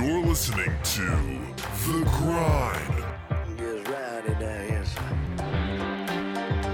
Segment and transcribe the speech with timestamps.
[0.00, 1.00] You're listening to
[1.88, 3.04] The Grind.
[3.58, 5.36] Just rowdy down here, son.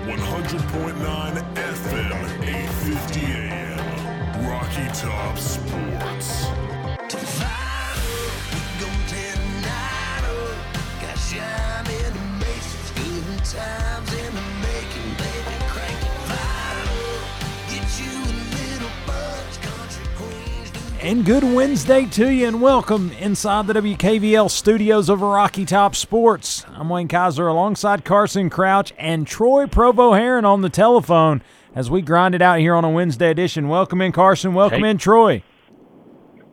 [0.04, 4.46] 100.9 FM, 850 AM.
[4.46, 6.63] Rocky Top Sports.
[21.04, 26.64] And good Wednesday to you, and welcome inside the WKVL studios of Rocky Top Sports.
[26.70, 31.42] I'm Wayne Kiser alongside Carson Crouch and Troy Provost-Heron on the telephone
[31.74, 33.68] as we grind it out here on a Wednesday edition.
[33.68, 34.54] Welcome in, Carson.
[34.54, 34.90] Welcome Hey.
[34.90, 35.42] in, Troy.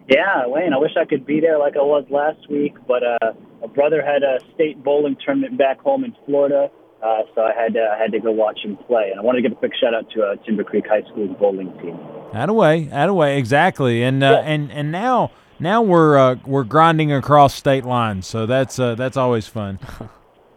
[0.09, 3.31] Yeah, Wayne, I wish I could be there like I was last week, but uh,
[3.62, 6.70] my brother had a state bowling tournament back home in Florida,
[7.02, 9.12] uh, so I had to, I had to go watch him play.
[9.12, 11.38] And I want to give a quick shout out to uh, Timber Creek High School's
[11.40, 11.98] bowling team.
[12.34, 14.03] Out away, out way, exactly.
[14.03, 14.49] And uh, Yeah.
[14.52, 19.17] and and now now we're uh, we're grinding across state lines, so that's uh, that's
[19.17, 19.79] always fun.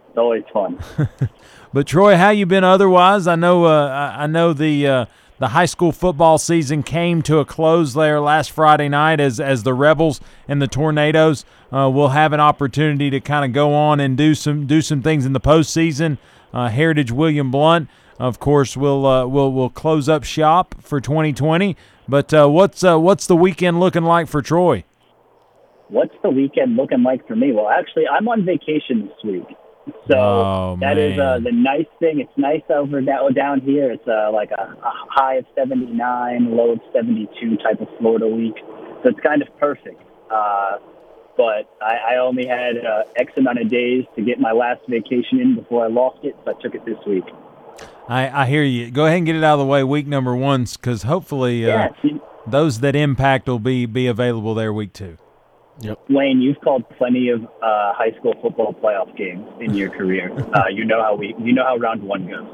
[0.09, 0.79] It's always fun.
[1.73, 3.27] But Troy, how you been otherwise?
[3.27, 5.05] I know uh, I I know the uh,
[5.39, 9.63] the high school football season came to a close there last Friday night as as
[9.63, 13.99] the Rebels and the Tornadoes uh, will have an opportunity to kind of go on
[13.99, 16.17] and do some do some things in the postseason.
[16.53, 21.75] Uh, Heritage William Blount, of course, we'll uh, will we'll close up shop for 2020.
[22.07, 24.83] But uh, what's uh, what's the weekend looking like for Troy?
[25.89, 27.51] What's the weekend looking like for me?
[27.51, 29.57] Well, actually, I'm on vacation this week.
[30.07, 32.19] So Oh, that is uh, the nice thing.
[32.19, 33.91] It's nice over down, down here.
[33.91, 38.55] It's uh, like a, a high of 79, low of 72 type of Florida week.
[39.03, 40.01] So it's kind of perfect.
[40.31, 40.77] Uh,
[41.37, 45.39] but I, I only had uh, X amount of days to get my last vacation
[45.39, 47.25] in before I lost it, so I took it this week.
[48.07, 48.91] I, I hear you.
[48.91, 51.89] Go ahead and get it out of the way week number one, because hopefully uh,
[52.03, 55.17] Yeah, those that impact will be be available there week two.
[55.81, 55.99] Yep.
[56.09, 60.31] Wayne, you've called plenty of uh, high school football playoff games in your career.
[60.55, 62.47] Uh, you know how we, you know how round one goes.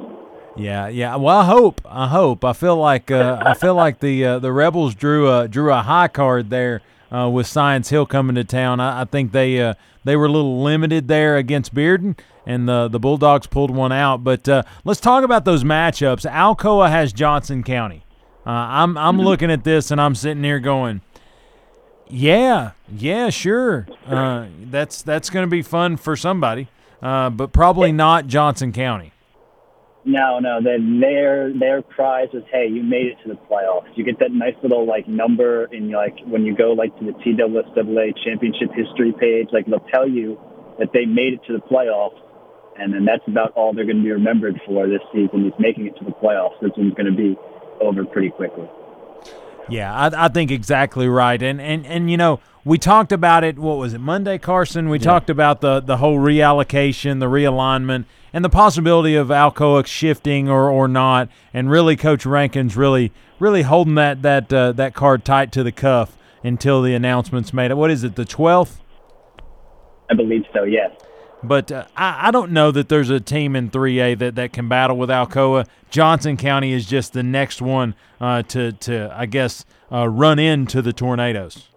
[0.57, 1.15] Yeah, yeah.
[1.17, 1.81] Well, I hope.
[1.85, 2.43] I hope.
[2.43, 5.81] I feel like uh, I feel like the uh, the Rebels drew a drew a
[5.81, 6.81] high card there
[7.11, 8.79] uh, with Science Hill coming to town.
[8.79, 9.73] I, I think they uh,
[10.03, 14.23] they were a little limited there against Bearden, and the the Bulldogs pulled one out.
[14.23, 16.29] But uh, let's talk about those matchups.
[16.29, 18.05] Alcoa has Johnson County.
[18.45, 21.01] Uh, I'm I'm looking at this and I'm sitting here going.
[22.07, 23.87] Yeah, yeah, sure.
[24.05, 26.67] Uh, that's that's going to be fun for somebody,
[27.01, 29.13] uh, but probably not Johnson County.
[30.03, 30.59] No, no.
[30.63, 33.95] Then their their prize was, hey, you made it to the playoffs.
[33.95, 37.11] You get that nice little like number in like when you go like to the
[37.11, 39.49] TWSAA championship history page.
[39.51, 40.39] Like they'll tell you
[40.79, 42.17] that they made it to the playoffs,
[42.79, 45.85] and then that's about all they're going to be remembered for this season is making
[45.85, 46.59] it to the playoffs.
[46.61, 47.37] This one's going to be
[47.79, 48.67] over pretty quickly.
[49.69, 51.41] Yeah, I, I think exactly right.
[51.41, 53.59] And, and and you know, we talked about it.
[53.59, 54.89] What was it Monday, Carson?
[54.89, 60.49] We talked about the the whole reallocation, the realignment, and the possibility of Alcoa shifting
[60.49, 61.29] or or not.
[61.53, 65.71] And really, Coach Rankin's really really holding that that uh, that card tight to the
[65.71, 67.71] cuff until the announcement's made.
[67.73, 68.15] What is it?
[68.15, 68.81] The twelfth.
[70.09, 70.63] I believe so.
[70.63, 70.91] Yes.
[71.43, 74.69] But uh, I, I don't know that there's a team in 3A that, that can
[74.69, 75.65] battle with Alcoa.
[75.89, 80.81] Johnson County is just the next one uh, to, to, I guess, uh, run into
[80.81, 81.69] the Tornadoes.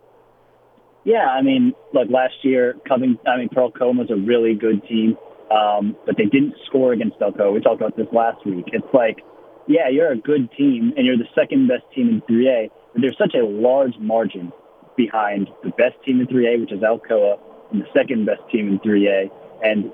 [1.05, 5.17] Yeah, I mean, look, last year, coming, I mean, Pearl-Cohn was a really good team,
[5.51, 7.53] um, but they didn't score against Alcoa.
[7.53, 8.67] We talked about this last week.
[8.73, 9.21] It's like,
[9.67, 13.19] yeah, you're a good team, and you're the second best team in 3A, but there's
[13.19, 14.53] such a large margin
[14.97, 17.39] behind the best team in 3A, which is Alcoa,
[17.73, 19.31] and the second best team in 3A.
[19.65, 19.91] And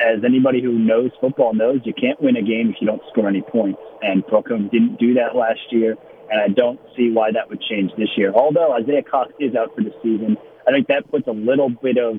[0.00, 3.28] as anybody who knows football knows, you can't win a game if you don't score
[3.28, 3.80] any points.
[4.02, 5.96] And Pearl-Cohn didn't do that last year,
[6.30, 8.32] and I don't see why that would change this year.
[8.32, 10.36] Although Isaiah Cox is out for the season,
[10.66, 12.18] I think that puts a little bit of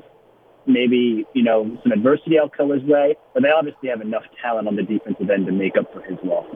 [0.67, 4.83] maybe you know some adversity Alcoa's way, but they obviously have enough talent on the
[4.83, 6.47] defensive end to make up for his loss.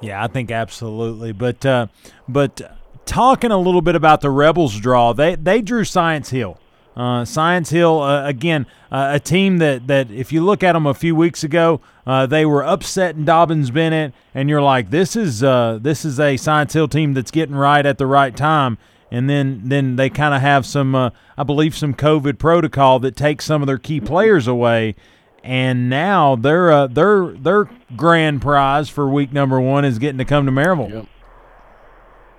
[0.00, 1.32] Yeah, I think absolutely.
[1.32, 1.86] But uh,
[2.28, 2.60] but
[3.04, 6.58] talking a little bit about the Rebels draw, they they drew Science Hill.
[6.94, 10.86] Uh, Science Hill uh, again, uh, a team that that if you look at them
[10.86, 15.42] a few weeks ago, uh, they were upset in Dobyns-Bennett, and you're like, this is
[15.42, 18.76] uh, this is a Science Hill team that's getting right at the right time.
[19.12, 23.14] And then then they kind of have some, uh, I believe, some COVID protocol that
[23.14, 24.96] takes some of their key players away
[25.44, 30.24] and now their uh, their their grand prize for week number one is getting to
[30.24, 30.90] come to Maryville.
[30.90, 31.06] Yep.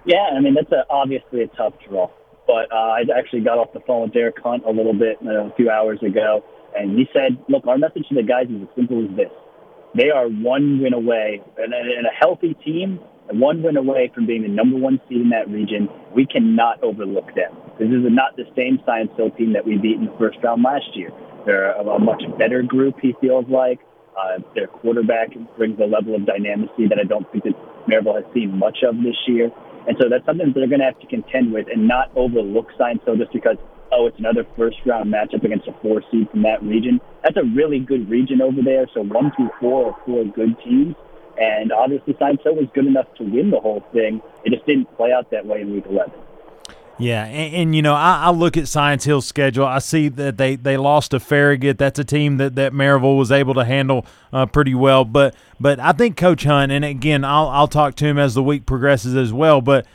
[0.06, 2.10] Yeah, I mean that's a, obviously a tough draw.
[2.46, 5.48] But uh, I actually got off the phone with Derek Hunt a little bit uh,
[5.48, 6.44] a few hours ago,
[6.76, 9.32] and he said, "Look, our message to the guys is as simple as this:
[9.96, 13.00] they are one win away, and, and a healthy team
[13.32, 15.88] one win away from being the number one seed in that region.
[16.14, 17.56] We cannot overlook them.
[17.80, 20.62] This is not the same Science Hill team that we beat in the first round
[20.64, 21.10] last year.
[21.46, 23.80] They're a, much better group, he feels like.
[24.14, 27.58] Uh, their quarterback brings a level of dynamicy that I don't think that
[27.90, 29.50] Maryville has seen much of this year.
[29.88, 33.02] And so that's something they're going to have to contend with and not overlook Science
[33.06, 33.58] Hill just because,
[33.92, 37.02] oh, it's another first round matchup against a four seed from that region.
[37.24, 38.86] That's a really good region over there.
[38.94, 40.96] So one through four are four good teams.
[41.40, 44.22] And obviously, Hill was good enough to win the whole thing.
[44.46, 46.12] It just didn't play out that way in week 11.
[47.00, 49.66] Yeah, and, and, you know, I, I, look at Science Hill's schedule.
[49.66, 51.80] I see that they, they lost to Farragut.
[51.80, 55.04] That's a team that, that Maryville was able to handle uh, pretty well.
[55.04, 58.44] But but I think Coach Hunt, and again, I'll I'll talk to him as the
[58.44, 59.60] week progresses as well.
[59.60, 59.88] But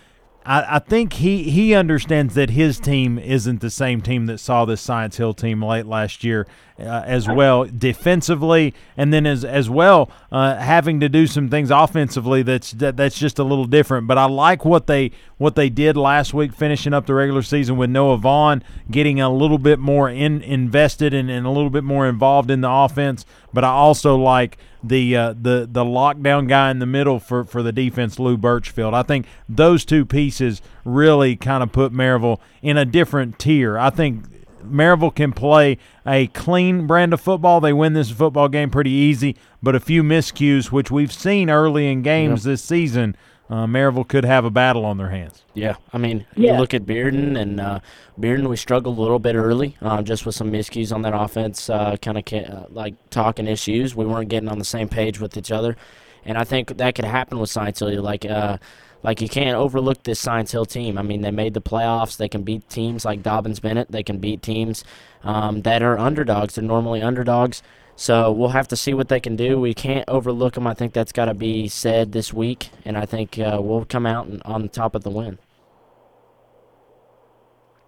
[0.48, 4.64] I, I think he, he understands that his team isn't the same team that saw
[4.64, 6.46] this Science Hill team late last year
[6.78, 11.70] uh, as well defensively, and then as as well uh, having to do some things
[11.70, 14.06] offensively that's that, that's just a little different.
[14.06, 17.76] But I like what they what they did last week, finishing up the regular season
[17.76, 21.84] with Noah Vaughn getting a little bit more in invested and, and a little bit
[21.84, 23.24] more involved in the offense.
[23.52, 27.62] But I also like the uh, the the lockdown guy in the middle for, for
[27.62, 28.94] the defense, Lou Birchfield.
[28.94, 33.78] I think those two pieces really kind of put Maryville in a different tier.
[33.78, 34.24] I think
[34.64, 37.60] Maryville can play a clean brand of football.
[37.60, 41.90] They win this football game pretty easy, but a few miscues, which we've seen early
[41.90, 42.52] in games yep.
[42.52, 43.16] this season,
[43.50, 45.42] uh, Maryville could have a battle on their hands.
[45.54, 46.52] Yeah, I mean, yeah.
[46.52, 47.80] you look at Bearden and uh,
[48.20, 48.48] Bearden.
[48.48, 51.96] We struggled a little bit early, uh, just with some miscues on that offense, uh,
[51.96, 53.96] kind of uh, like talking issues.
[53.96, 55.76] We weren't getting on the same page with each other,
[56.24, 58.02] and I think that could happen with Science Hill.
[58.02, 58.58] Like, uh,
[59.02, 60.98] like you can't overlook this Science Hill team.
[60.98, 62.16] I mean, they made the playoffs.
[62.16, 63.90] They can beat teams like Dobyns-Bennett.
[63.90, 64.84] They can beat teams
[65.22, 66.54] um, that are underdogs.
[66.54, 67.62] They're normally underdogs.
[67.96, 69.58] So we'll have to see what they can do.
[69.58, 70.66] We can't overlook them.
[70.66, 74.06] I think that's got to be said this week, and I think uh, we'll come
[74.06, 75.38] out on the top of the win.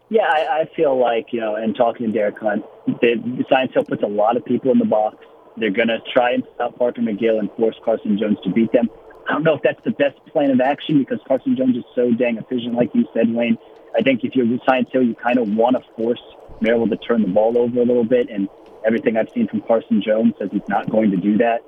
[0.09, 3.85] Yeah, I, I feel like you know, and talking to Derek Hunt, the Science Hill
[3.85, 5.25] puts a lot of people in the box.
[5.57, 8.89] They're going to try and stop Parker McGill and force Carson Jones to beat them.
[9.31, 12.11] I don't know if that's the best plan of action because Carson Jones is so
[12.11, 13.59] dang efficient, like you said, Wayne.
[13.97, 16.21] I think if you're Science Hill, you kind of want to force
[16.61, 18.49] Maryville to turn the ball over a little bit and
[18.85, 21.61] everything I've seen from Carson Jones says he's not going to do that.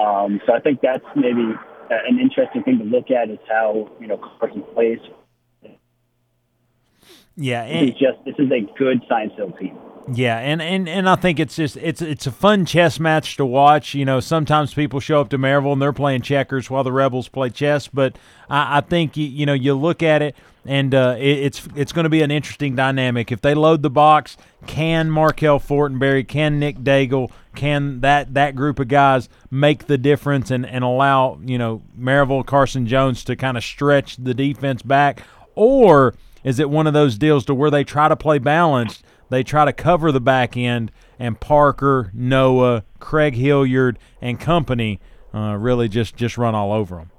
[0.00, 1.54] Um, so I think that's maybe
[1.90, 5.00] an interesting thing to look at is how you know Carson plays.
[7.36, 9.76] Yeah, and, is just this is a good Science Hill team.
[10.10, 13.44] Yeah, and, and, and I think it's just it's it's a fun chess match to
[13.44, 13.94] watch.
[13.94, 17.28] You know, sometimes people show up to Maryville and they're playing checkers while the Rebels
[17.28, 17.88] play chess.
[17.88, 18.16] But
[18.48, 20.34] I, I think you you know you look at it
[20.64, 23.32] and uh, it, it's it's going to be an interesting dynamic.
[23.32, 28.78] If they load the box, can Markel Fortenberry, can Nick Daigle, can that that group
[28.78, 33.56] of guys make the difference and, and allow you know Maryville Carson Jones to kind
[33.56, 35.22] of stretch the defense back,
[35.54, 36.14] or
[36.44, 39.02] is it one of those deals to where they try to play balanced?
[39.30, 45.00] They try to cover the back end, and Parker, Noah, Craig Hilliard, and company
[45.34, 47.10] uh, really just just run all over them.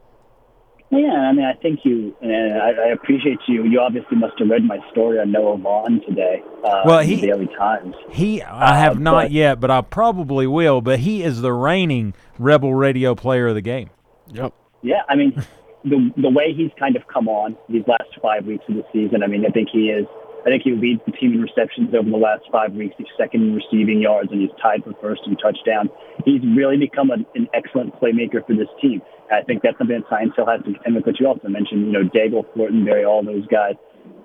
[0.91, 3.63] Yeah, I mean, I think you, and I, I appreciate you.
[3.63, 6.41] You obviously must have read my story on Noah Vaughn today.
[6.65, 7.93] Uh, well, he, the Daily Times.
[8.09, 10.81] He, I have uh, not but, yet, but I probably will.
[10.81, 13.91] But he is the reigning Rebel Radio Player of the game.
[14.33, 14.51] Yep.
[14.81, 15.33] Yeah, I mean,
[15.83, 19.21] the the way he's kind of come on these last five weeks of the season.
[19.21, 20.07] I mean, I think he is
[20.45, 22.95] I think he leads the team in receptions over the last five weeks.
[22.97, 25.91] He's second in receiving yards, and he's tied for first in touchdowns.
[26.23, 29.01] He's really become an, an excellent playmaker for this team.
[29.27, 31.05] I think that's something that Science Hill has to contend with.
[31.05, 33.75] But you also mentioned, you know, Daigle, Fortenberry, all those guys.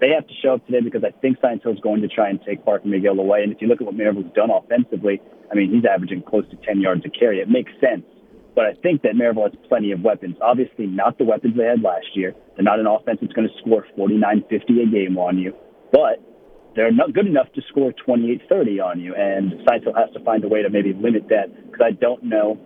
[0.00, 2.30] They have to show up today because I think Science Hill is going to try
[2.30, 3.42] and take Parker McGill away.
[3.42, 6.56] And if you look at what Maryville's done offensively, I mean, he's averaging close to
[6.62, 7.40] 10 yards a carry.
[7.40, 8.06] It makes sense.
[8.54, 10.37] But I think that Maryville has plenty of weapons.
[10.40, 12.35] Obviously, not the weapons they had last year.
[12.54, 15.52] They're not an offense that's going to score 49 50 a game on you
[15.93, 16.21] but
[16.75, 19.14] they're not good enough to score 28-30 on you.
[19.14, 22.25] And Science Hill has to find a way to maybe limit that because I don't
[22.25, 22.59] know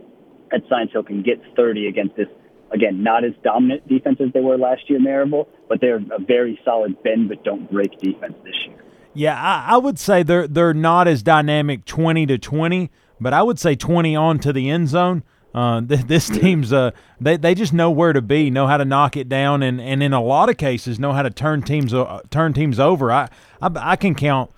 [0.51, 2.29] that Science Hill can get 30 against this.
[2.73, 6.61] Again, not as dominant defense as they were last year, Maryville, but they're a very
[6.65, 8.77] solid bend but don't break defense this year.
[9.15, 13.43] Yeah, I, I would say they're they're not as dynamic 20 to 20, but I
[13.43, 15.23] would say 20 on to the end zone.
[15.59, 18.85] Uh, th- this team's uh, they they just know where to be, know how to
[18.85, 21.93] knock it down, and, and in a lot of cases know how to turn teams
[21.93, 23.11] uh, turn teams over.
[23.11, 23.29] I,
[23.61, 24.53] I I can count.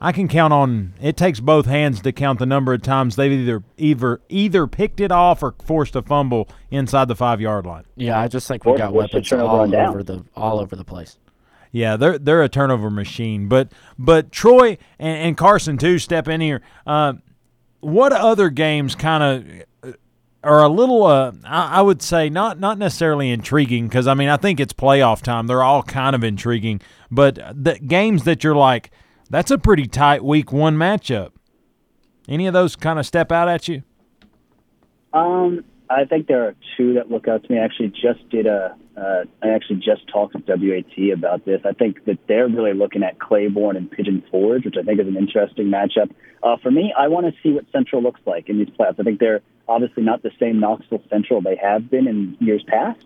[0.00, 3.32] I can count on it takes both hands to count the number of times they've
[3.32, 7.82] either either either picked it off or forced a fumble inside the five yard line.
[7.96, 11.18] Yeah, I just think we got weapons all over the all over the place.
[11.72, 13.48] Yeah, they're they're a turnover machine.
[13.48, 16.62] But but Troy and, and Carson too step in here.
[16.86, 17.14] Uh,
[17.80, 19.66] what other games kind of
[20.46, 24.36] are a little, uh, I, would say, not not necessarily intriguing because I mean I
[24.36, 25.46] think it's playoff time.
[25.46, 28.90] They're all kind of intriguing, but the games that you're like,
[29.28, 31.32] that's a pretty tight week one matchup.
[32.28, 33.82] Any of those kind of step out at you?
[35.12, 37.58] Um, I think there are two that look out to me.
[37.58, 38.76] I actually just did a.
[38.96, 41.60] Uh, I actually just talked with WAT about this.
[41.64, 45.06] I think that they're really looking at Claiborne and Pigeon Forge, which I think is
[45.06, 46.10] an interesting matchup.
[46.42, 48.98] Uh, for me, I want to see what Central looks like in these playoffs.
[48.98, 53.04] I think they're obviously not the same Knoxville Central they have been in years past,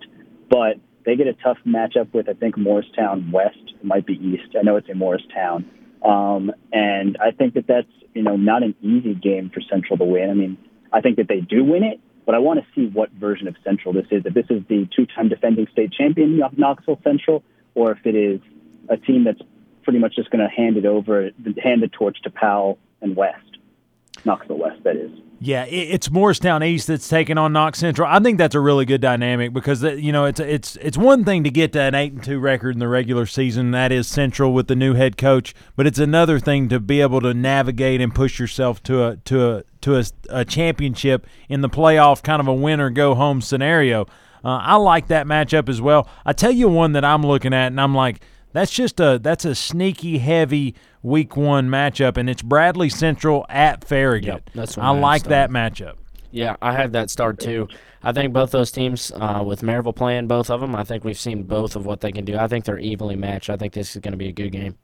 [0.49, 3.59] but they get a tough matchup with I think Morristown West.
[3.67, 4.55] It might be East.
[4.59, 5.69] I know it's in Morristown,
[6.05, 10.05] um, and I think that that's you know not an easy game for Central to
[10.05, 10.31] win.
[10.31, 10.59] I mean,
[10.93, 13.57] I think that they do win it, but I want to see what version of
[13.65, 14.23] Central this is.
[14.25, 17.43] If this is the two-time defending state champion Knoxville Central,
[17.75, 18.41] or if it is
[18.89, 19.41] a team that's
[19.83, 23.59] pretty much just going to hand it over, hand the torch to Powell and West,
[24.25, 25.11] Knoxville West, that is.
[25.41, 28.09] Yeah, it's Morristown East that's taking on Knox Central.
[28.09, 31.25] I think that's a really good dynamic because uh, you know it's it's it's one
[31.25, 33.73] thing to get to an eight and two record in the regular season.
[33.73, 37.23] That is Central with the new head coach, but it's another thing to be able
[37.23, 41.69] to navigate and push yourself to a to a to a, a championship in the
[41.69, 44.03] playoff, kind of a win or go home scenario.
[44.45, 46.09] Uh, I like that matchup as well.
[46.25, 48.23] I tell you one that I'm looking at, and I'm like,
[48.53, 53.85] that's just a that's a sneaky heavy week one matchup, and it's Bradley Central at
[53.85, 54.27] Farragut.
[54.27, 55.97] Yep, that's I like that matchup.
[56.33, 57.69] Yeah, I had that start too.
[58.03, 61.19] I think both those teams, uh, with Maryville playing both of them, I think we've
[61.19, 62.37] seen both of what they can do.
[62.39, 63.51] I think they're evenly matched.
[63.51, 64.77] I think this is going to be a good game.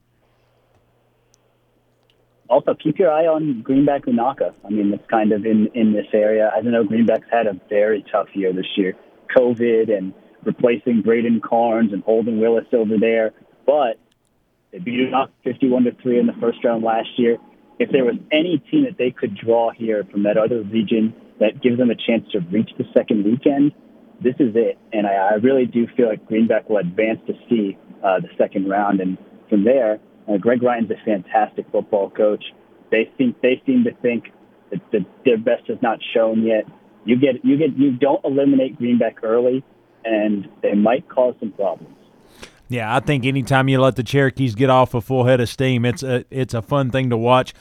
[2.48, 4.54] Also, keep your eye on Greenback Unaka.
[4.64, 6.50] I mean, it's kind of in, in this area.
[6.54, 8.94] I don't know Greenback's had a very tough year this year.
[9.36, 13.32] COVID and replacing Braden Carnes and Holden Willis over there.
[13.66, 13.98] But
[14.72, 17.38] they beat Knox 51 to 3 in the first round last year.
[17.78, 21.60] If there was any team that they could draw here from that other region that
[21.60, 23.72] gives them a chance to reach the second weekend,
[24.22, 24.78] this is it.
[24.92, 28.68] And I, I really do feel like Greenback will advance to see uh, the second
[28.68, 29.00] round.
[29.00, 29.18] And
[29.50, 29.98] from there,
[30.28, 32.44] uh, Greg Ryan's a fantastic football coach.
[32.90, 34.32] They think they seem to think
[34.70, 36.64] that, that their best is not shown yet.
[37.04, 39.64] You get you get you don't eliminate Greenback early,
[40.04, 41.96] and they might cause some problems.
[42.68, 45.84] Yeah, I think anytime you let the Cherokees get off a full head of steam,
[45.84, 47.54] it's a it's a fun thing to watch.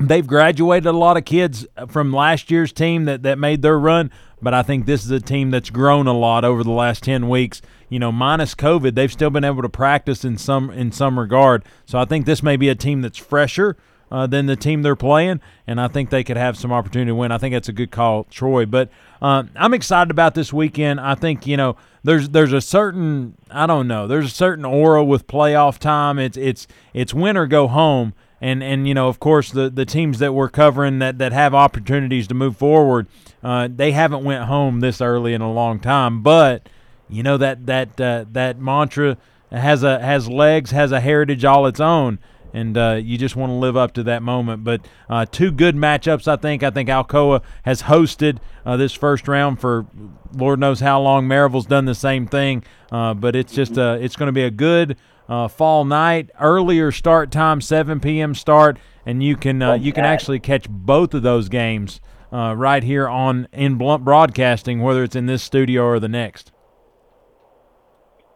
[0.00, 4.10] They've graduated a lot of kids from last year's team that, that made their run,
[4.40, 7.28] but I think this is a team that's grown a lot over the last ten
[7.28, 7.60] weeks.
[7.90, 11.66] You know, minus COVID, they've still been able to practice in some in some regard.
[11.84, 13.76] So I think this may be a team that's fresher
[14.10, 17.14] uh, than the team they're playing, and I think they could have some opportunity to
[17.14, 17.30] win.
[17.30, 18.64] I think that's a good call, Troy.
[18.64, 18.88] But
[19.20, 20.98] uh, I'm excited about this weekend.
[20.98, 25.04] I think you know there's there's a certain I don't know there's a certain aura
[25.04, 26.18] with playoff time.
[26.18, 28.14] It's it's it's win or go home.
[28.40, 31.54] And, and you know of course the, the teams that we're covering that, that have
[31.54, 33.06] opportunities to move forward,
[33.42, 36.22] uh, they haven't went home this early in a long time.
[36.22, 36.68] But
[37.08, 39.18] you know that that uh, that mantra
[39.50, 42.18] has a has legs, has a heritage all its own
[42.52, 44.64] and uh, you just want to live up to that moment.
[44.64, 46.62] But uh, two good matchups, I think.
[46.62, 49.86] I think Alcoa has hosted uh, this first round for
[50.34, 51.28] Lord knows how long.
[51.28, 54.50] Maryville's done the same thing, uh, but it's just uh, it's going to be a
[54.50, 54.96] good
[55.30, 56.28] uh, fall night.
[56.38, 58.34] Earlier start time, 7 p.m.
[58.34, 63.48] start, and you can you can actually catch both of those games right here on
[63.52, 66.52] in Blount Broadcasting, whether it's in this studio or the next.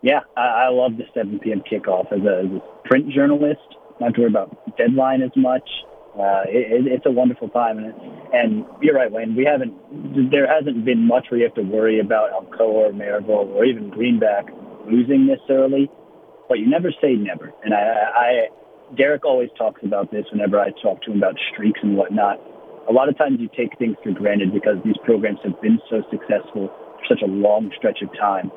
[0.02, 1.62] Yeah, I, I love the 7 p.m.
[1.70, 3.60] kickoff as a, as a print journalist
[4.00, 5.68] not to worry about deadline as much.
[6.14, 7.94] Uh, it, it's a wonderful time, and,
[8.32, 9.34] and you're right, Wayne.
[9.34, 9.74] We haven't,
[10.30, 13.90] there hasn't been much where you have to worry about Alcoa or Maryville or even
[13.90, 14.46] Greenback
[14.86, 15.90] losing this early,
[16.48, 17.52] but you never say never.
[17.64, 18.48] And I, I,
[18.96, 22.40] Derek always talks about this whenever I talk to him about streaks and whatnot.
[22.88, 26.02] A lot of times you take things for granted because these programs have been so
[26.10, 28.50] successful for such a long stretch of time,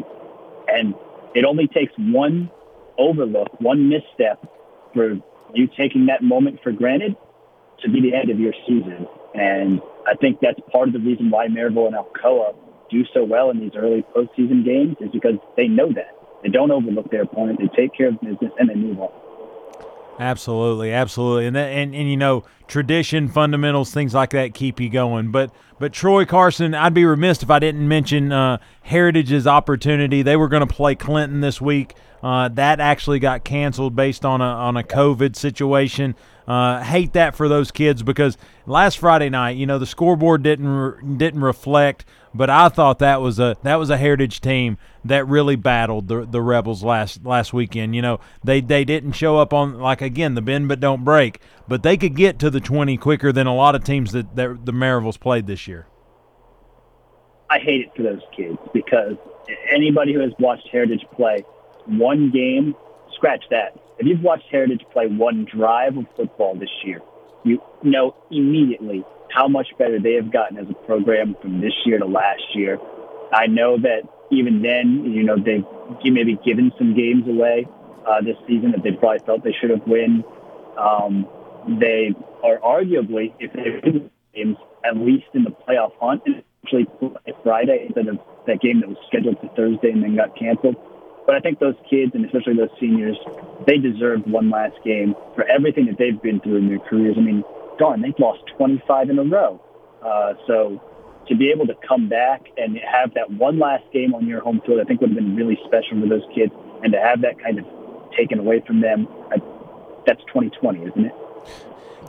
[0.68, 0.94] and
[1.34, 2.52] it only takes one
[2.98, 4.44] overlook, one misstep
[4.94, 5.16] for
[5.54, 7.16] you taking that moment for granted
[7.82, 9.08] to be the end of your season.
[9.34, 12.56] And I think that's part of the reason why Maryville and Alcoa
[12.90, 16.17] do so well in these early postseason games is because they know that.
[16.44, 17.60] They don't overlook their opponent.
[17.60, 19.12] They take care of business and they move on.
[20.20, 24.90] Absolutely, absolutely, and that, and and you know tradition, fundamentals, things like that keep you
[24.90, 25.30] going.
[25.30, 30.24] But but Troy Carson, I'd be remiss if I didn't mention uh, Heritage's opportunity.
[30.24, 31.94] They were going to play Clinton this week.
[32.24, 36.16] Uh, that actually got canceled based on a on a COVID situation.
[36.48, 40.68] Uh, hate that for those kids because last Friday night, you know, the scoreboard didn't
[40.68, 42.06] re- didn't reflect,
[42.38, 46.26] but I thought that was a that was a heritage team that really battled the
[46.26, 47.96] the Rebels last last weekend.
[47.96, 51.42] You know, they they didn't show up on like again the bend but don't break,
[51.68, 54.66] but they could get to the 20 quicker than a lot of teams that, that
[54.66, 55.88] the Maryvilles played this year.
[57.50, 59.16] I hate it for those kids because
[59.74, 61.44] anybody who has watched Heritage play
[61.86, 62.76] one game,
[63.16, 63.80] scratch that.
[64.00, 67.02] If you've watched Heritage play one drive of football this year,
[67.44, 72.00] you know immediately how much better they have gotten as a program from this year
[72.00, 72.80] to last year.
[73.32, 75.66] I know that even then, you know, they've
[76.04, 77.68] maybe given some games away
[78.08, 80.24] uh, this season that they probably felt they should have won.
[80.78, 81.28] Um,
[81.80, 82.14] they
[82.44, 86.88] are arguably, if they games, at least in the playoff hunt, and actually
[87.44, 90.76] Friday instead of that game that was scheduled for Thursday and then got canceled.
[91.28, 93.18] But I think those kids, and especially those seniors,
[93.68, 97.16] they deserve one last game for everything that they've been through in their careers.
[97.18, 97.44] I mean,
[97.78, 99.62] darn, they've lost 25 in a row.
[100.02, 100.82] Uh, so
[101.28, 104.62] to be able to come back and have that one last game on your home
[104.66, 106.54] field, I think would have been really special for those kids.
[106.82, 107.66] And to have that kind of
[108.18, 109.38] taken away from them, I,
[110.06, 111.14] that's 2020, isn't it?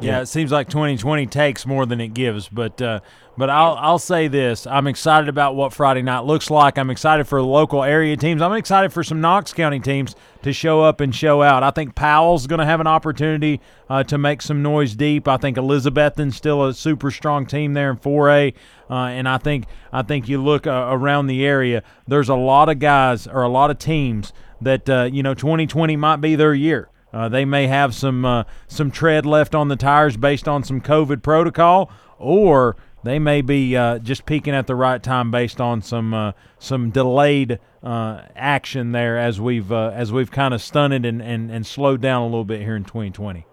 [0.00, 3.00] Yeah, it seems like 2020 takes more than it gives, but uh,
[3.38, 6.76] but I'll I'll say this: I'm excited about what Friday night looks like.
[6.76, 8.42] I'm excited for local area teams.
[8.42, 11.62] I'm excited for some Knox County teams to show up and show out.
[11.62, 15.28] I think Powell's going to have an opportunity uh, to make some noise deep.
[15.28, 18.54] I think Elizabethton's still a super strong team there in 4A,
[18.90, 21.84] uh, and I think I think you look uh, around the area.
[22.08, 25.94] There's a lot of guys or a lot of teams that uh, you know 2020
[25.96, 26.90] might be their year.
[27.12, 30.80] Uh, they may have some uh, some tread left on the tires based on some
[30.80, 35.82] COVID protocol, or they may be uh, just peaking at the right time based on
[35.82, 41.06] some uh, some delayed uh, action there as we've uh, as we've kind of stunted
[41.06, 43.46] and, and, and slowed down a little bit here in 2020.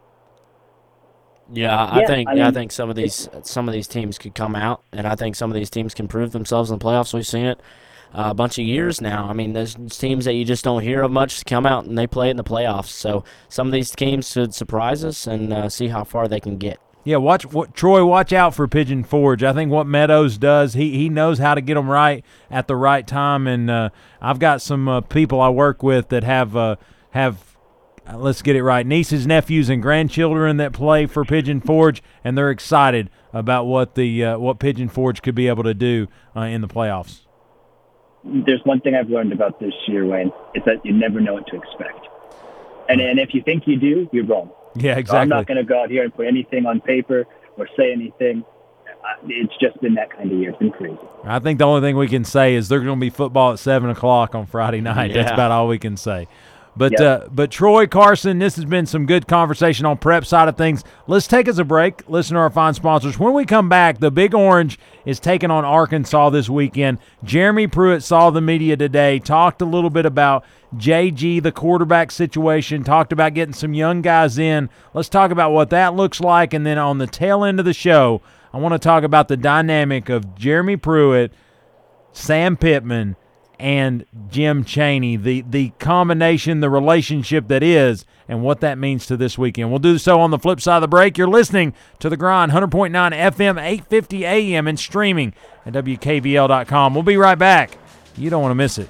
[1.52, 4.18] Yeah, I Yeah, think I mean, I think some of these some of these teams
[4.18, 6.84] could come out, and I think some of these teams can prove themselves in the
[6.86, 7.14] playoffs.
[7.14, 7.62] We've seen it
[8.14, 9.28] uh, a bunch of years now.
[9.30, 12.08] I mean, there's teams that you just don't hear of much come out and they
[12.08, 12.88] play in the playoffs.
[12.88, 16.58] So some of these teams should surprise us and uh, see how far they can
[16.58, 16.80] get.
[17.05, 18.03] Yeah, watch what Troy.
[18.03, 19.43] Watch out for Pigeon Forge.
[19.43, 22.75] I think what Meadows does, he he knows how to get them right at the
[22.75, 23.45] right time.
[23.45, 26.77] And uh, I've got some uh, people I work with that have uh,
[27.12, 27.55] have
[28.07, 32.35] uh, let's get it right nieces, nephews, and grandchildren that play for Pigeon Forge, and
[32.35, 36.41] they're excited about what the uh, what Pigeon Forge could be able to do uh,
[36.41, 37.22] in the playoffs.
[38.24, 41.46] there's one thing I've learned about this year, Wayne, is that you never know what
[41.48, 42.07] to expect.
[42.89, 44.50] And and if you think you do, you're wrong.
[44.75, 47.25] Yeah, So I'm not going to go out here and put anything on paper
[47.57, 48.44] or say anything.
[49.27, 50.50] It's just been that kind of year.
[50.50, 50.98] It's been crazy.
[51.24, 53.59] I think the only thing we can say is there's going to be football at
[53.59, 55.14] seven o'clock on Friday night.
[55.14, 56.27] That's about all we can say.
[56.77, 57.01] But Yep.
[57.01, 60.83] uh, but Troy Carson, this has been some good conversation on prep side of things.
[61.07, 62.01] Let's take us a break.
[62.09, 63.18] Listen to our fine sponsors.
[63.18, 66.98] When we come back, the Big Orange is taking on Arkansas this weekend.
[67.24, 70.44] Jeremy Pruitt saw the media today, talked a little bit about
[70.77, 74.70] JG, the quarterback situation, talked about getting some young guys in.
[74.94, 77.74] Let's talk about what that looks like, and then on the tail end of the
[77.74, 78.22] show,
[78.53, 81.33] I want to talk about the dynamic of Jeremy Pruitt,
[82.14, 83.16] Sam Pittman,
[83.59, 89.18] and Jim Chaney, the the combination, the relationship that is, and what that means to
[89.18, 89.70] this weekend.
[89.70, 91.18] We'll do so on the flip side of the break.
[91.18, 95.33] You're listening to the Grind, 100.9 FM, 850 AM, and streaming
[95.66, 96.94] at WKVL.com.
[96.94, 97.77] We'll be right back.
[98.18, 98.90] You don't want to miss it.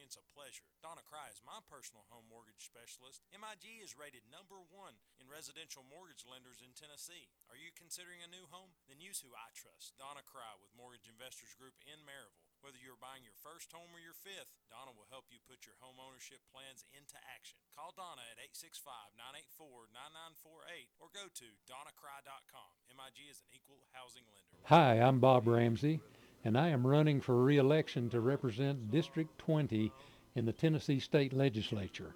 [0.11, 0.67] experience a pleasure.
[0.83, 3.23] Donna Cry is my personal home mortgage specialist.
[3.31, 7.31] MIG is rated number one in residential mortgage lenders in Tennessee.
[7.47, 8.75] Are you considering a new home?
[8.91, 12.51] Then use who I trust, Donna Cry with Mortgage Investors Group in Maryville.
[12.59, 15.79] Whether you're buying your first home or your fifth, Donna will help you put your
[15.79, 17.57] home ownership plans into action.
[17.71, 22.71] Call Donna at 865 984 9948 or go to donnacry.com.
[22.91, 24.59] MIG is an equal housing lender.
[24.67, 26.03] Hi, I'm Bob Ramsey,
[26.43, 29.91] and I am running for re-election to represent District 20
[30.35, 32.15] in the Tennessee State Legislature.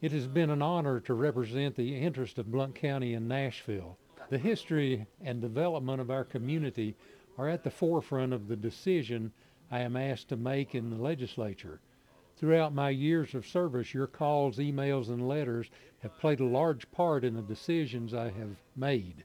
[0.00, 3.98] It has been an honor to represent the interest of Blount County and Nashville.
[4.30, 6.96] The history and development of our community
[7.38, 9.32] are at the forefront of the decision
[9.70, 11.80] I am asked to make in the legislature.
[12.36, 15.70] Throughout my years of service, your calls, emails, and letters
[16.00, 19.24] have played a large part in the decisions I have made.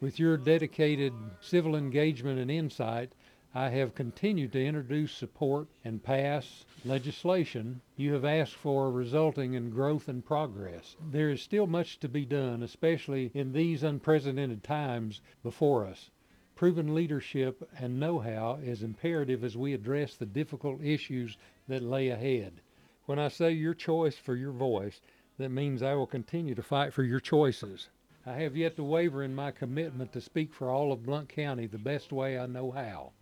[0.00, 3.12] With your dedicated civil engagement and insight,
[3.54, 9.70] I have continued to introduce support and pass legislation you have asked for, resulting in
[9.70, 10.96] growth and progress.
[11.10, 16.10] There is still much to be done, especially in these unprecedented times before us.
[16.54, 21.36] Proven leadership and know-how is imperative as we address the difficult issues
[21.68, 22.60] that lay ahead.
[23.04, 25.00] When I say your choice for your voice,
[25.38, 27.88] that means I will continue to fight for your choices.
[28.26, 31.66] I have yet to waver in my commitment to speak for all of Blount County
[31.66, 33.12] the best way I know how.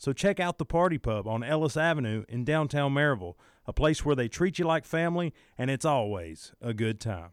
[0.00, 3.34] So check out the Party Pub on Ellis Avenue in downtown Maryville,
[3.66, 7.32] a place where they treat you like family and it's always a good time.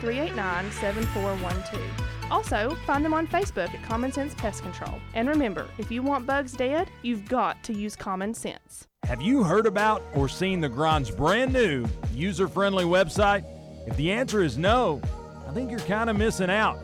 [0.00, 2.06] 389 7412.
[2.30, 5.00] Also, find them on Facebook at Common Sense Pest Control.
[5.14, 8.88] And remember, if you want bugs dead, you've got to use common sense.
[9.04, 13.44] Have you heard about or seen the Grind's brand new user friendly website?
[13.86, 15.00] If the answer is no,
[15.46, 16.78] I think you're kind of missing out.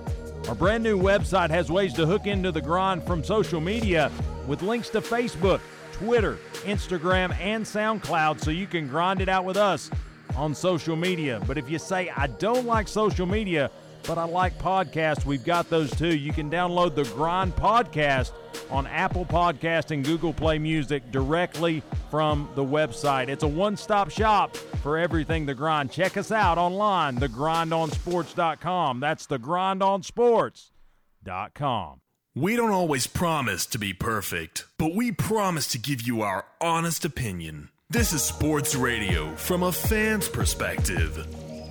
[0.48, 4.10] Our brand new website has ways to hook into the Grind from social media
[4.46, 5.60] with links to Facebook,
[5.92, 9.90] Twitter, Instagram, and SoundCloud so you can grind it out with us
[10.36, 11.40] on social media.
[11.46, 13.70] But if you say, I don't like social media,
[14.06, 16.16] but I like podcasts, we've got those too.
[16.16, 18.32] You can download the Grind Podcast
[18.70, 23.28] on Apple Podcast and Google Play Music directly from the website.
[23.28, 25.92] It's a one stop shop for everything The Grind.
[25.92, 29.00] Check us out online, thegrindonsports.com.
[29.00, 31.98] That's thegrindonsports.com.
[32.34, 37.04] We don't always promise to be perfect, but we promise to give you our honest
[37.04, 37.68] opinion.
[37.92, 41.26] This is sports radio from a fan's perspective.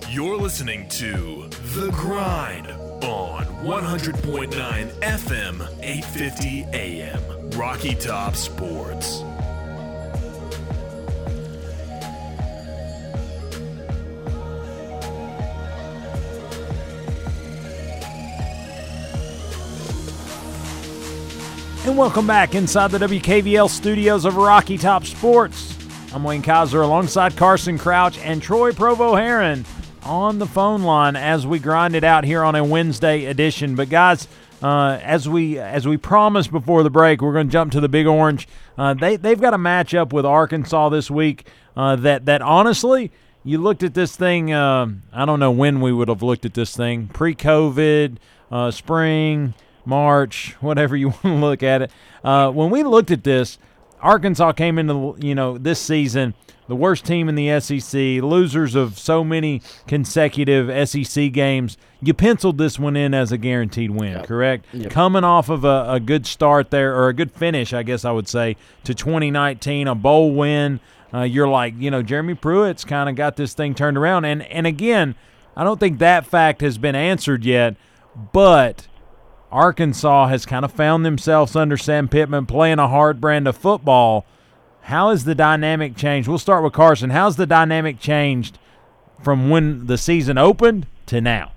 [0.08, 2.68] You're listening to The Grind
[3.02, 4.52] on 100.9
[5.00, 9.22] FM, 850 AM, Rocky Top Sports.
[21.84, 25.81] And welcome back inside the WKVL studios of Rocky Top Sports.
[26.14, 29.64] I'm Wayne Kiser alongside Carson Crouch and Troy Provost-Heron
[30.02, 33.76] on the phone line as we grind it out here on a Wednesday edition.
[33.76, 34.28] But guys,
[34.62, 37.88] uh, as we as we promised before the break, we're going to jump to the
[37.88, 38.46] Big Orange.
[38.76, 41.46] Uh, they they've got a matchup with Arkansas this week.
[41.74, 43.10] Uh, that that honestly,
[43.42, 44.52] you looked at this thing.
[44.52, 48.18] Uh, I don't know when we would have looked at this thing pre-COVID,
[48.50, 49.54] uh, spring,
[49.86, 51.90] March, whatever you want to look at it.
[52.22, 53.56] Uh, when we looked at this,
[54.02, 56.34] Arkansas came into you know this season
[56.68, 61.76] the worst team in the SEC, losers of so many consecutive SEC games.
[62.00, 64.26] You penciled this one in as a guaranteed win, Yep.
[64.26, 64.66] correct?
[64.72, 64.90] Yep.
[64.90, 68.12] Coming off of a, a good start there, or a good finish, I guess I
[68.12, 70.80] would say, to 2019, a bowl win.
[71.12, 74.24] Uh, you're like, you know, Jeremy Pruitt's kind of got this thing turned around.
[74.24, 75.14] And, and again,
[75.56, 77.76] I don't think that fact has been answered yet,
[78.32, 78.86] but
[79.52, 84.24] Arkansas has kind of found themselves under Sam Pittman playing a hard brand of football.
[84.82, 86.26] How has the dynamic changed?
[86.26, 87.10] We'll start with Carson.
[87.10, 88.58] How's the dynamic changed
[89.22, 91.52] from when the season opened to now?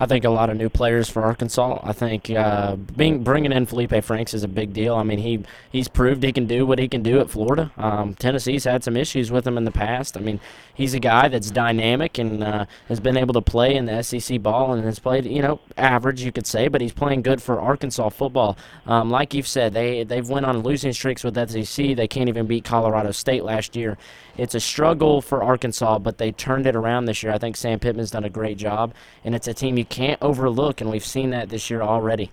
[0.00, 1.80] I think a lot of new players for Arkansas.
[1.82, 4.94] I think uh, being bringing in Felipe Franks is a big deal.
[4.94, 7.72] I mean, he he's proved he can do what he can do at Florida.
[7.76, 10.16] Um, Tennessee's had some issues with him in the past.
[10.16, 10.38] I mean,
[10.72, 14.40] he's a guy that's dynamic and uh, has been able to play in the SEC
[14.40, 17.60] ball and has played, you know, average you could say, but he's playing good for
[17.60, 18.56] Arkansas football.
[18.86, 21.96] Um, like you've said, they they've went on losing streaks with SEC.
[21.96, 23.98] They can't even beat Colorado State last year.
[24.38, 27.32] It's a struggle for Arkansas, but they turned it around this year.
[27.32, 30.80] I think Sam Pittman's done a great job, and it's a team you can't overlook,
[30.80, 32.30] and we've seen that this year already.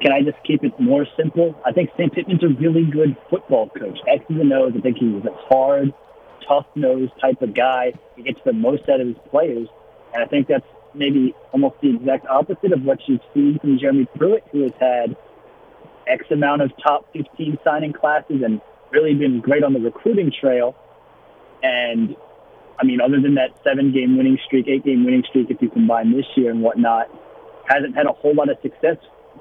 [0.00, 1.54] Can I just keep it more simple?
[1.66, 3.98] I think Sam Pittman's a really good football coach.
[4.08, 4.72] X X's and O's.
[4.74, 5.92] I think he's a hard,
[6.48, 7.92] tough-nosed type of guy.
[8.16, 9.68] He gets the most out of his players,
[10.14, 14.06] and I think that's maybe almost the exact opposite of what you've seen from Jeremy
[14.16, 15.16] Pruitt, who has had
[16.06, 18.62] X amount of top 15 signing classes and
[18.94, 20.74] really been great on the recruiting trail.
[21.62, 22.16] And
[22.78, 25.70] I mean, other than that seven game winning streak, eight game winning streak, if you
[25.70, 27.10] combine this year and whatnot,
[27.66, 28.96] hasn't had a whole lot of success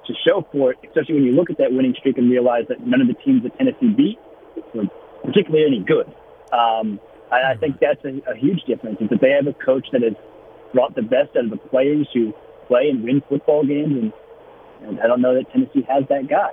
[0.07, 2.85] to show for it, especially when you look at that winning streak and realize that
[2.85, 4.19] none of the teams that Tennessee beat
[4.73, 4.89] were
[5.23, 6.07] particularly any good.
[6.51, 6.99] Um,
[7.31, 10.01] I, I think that's a, a huge difference is that they have a coach that
[10.01, 10.13] has
[10.73, 12.33] brought the best out of the players who
[12.67, 14.13] play and win football games, and,
[14.87, 16.51] and I don't know that Tennessee has that guy.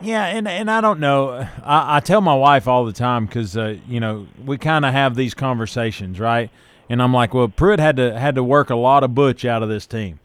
[0.00, 1.46] Yeah, and and I don't know.
[1.62, 4.92] I, I tell my wife all the time because uh, you know we kind of
[4.92, 6.50] have these conversations, right?
[6.88, 9.62] And I'm like, well, Pruitt had to had to work a lot of butch out
[9.62, 10.18] of this team.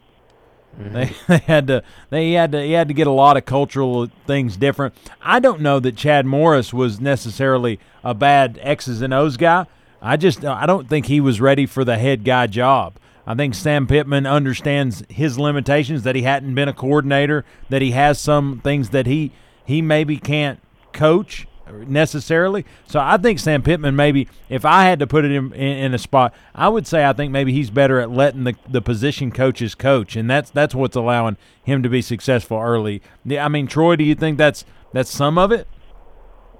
[0.78, 0.94] Mm-hmm.
[0.94, 4.08] They, they had to they had to he had to get a lot of cultural
[4.26, 4.94] things different.
[5.20, 9.66] I don't know that Chad Morris was necessarily a bad X's and O's guy.
[10.00, 12.94] I just I don't think he was ready for the head guy job.
[13.26, 17.90] I think Sam Pittman understands his limitations that he hadn't been a coordinator, that he
[17.90, 19.32] has some things that he
[19.66, 20.60] he maybe can't
[20.92, 21.46] coach
[21.86, 22.64] necessarily.
[22.86, 25.94] So I think Sam Pittman maybe if I had to put it in, in, in,
[25.94, 29.30] a spot, I would say I think maybe he's better at letting the, the position
[29.30, 33.02] coaches coach, and that's that's what's allowing him to be successful early.
[33.24, 35.66] Yeah, I mean, Troy, do you think that's that's some of it?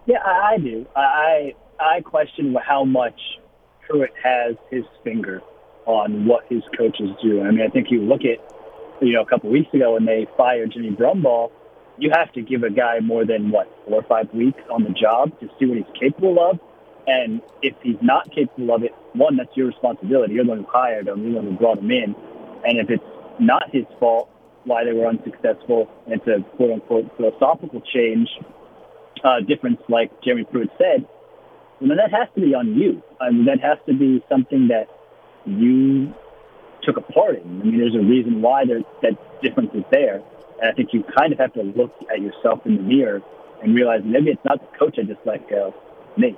[0.07, 0.87] Yeah, I do.
[0.95, 3.19] I I question how much
[3.87, 5.41] Pruitt has his finger
[5.87, 7.43] on what his coaches do.
[7.43, 8.43] I mean, I think you look at
[9.01, 11.51] you know a couple weeks ago when they fired Jimmy Brumbaugh
[11.99, 14.91] you have to give a guy more than what four or five weeks on the
[14.91, 16.59] job to see what he's capable of.
[17.07, 20.35] And if he's not capable of it, one, that's your responsibility.
[20.35, 21.23] You're the one who hired him.
[21.23, 22.15] You're the one who brought him in.
[22.65, 23.05] And if it's
[23.39, 24.29] not his fault
[24.65, 28.29] why they were unsuccessful, and it's a quote unquote philosophical change
[29.23, 31.07] uh, difference, like Jeremy Pruitt said,
[31.81, 33.03] well, then that has to be on you.
[33.21, 34.89] I mean, that has to be something that
[35.47, 36.13] you
[36.83, 37.61] took a part in.
[37.61, 40.23] I mean, there's a reason why there, that difference is there.
[40.61, 43.23] And I think you kind of have to look at yourself in the mirror
[43.63, 45.75] and realize maybe it's not the coach I just let go,
[46.17, 46.37] me.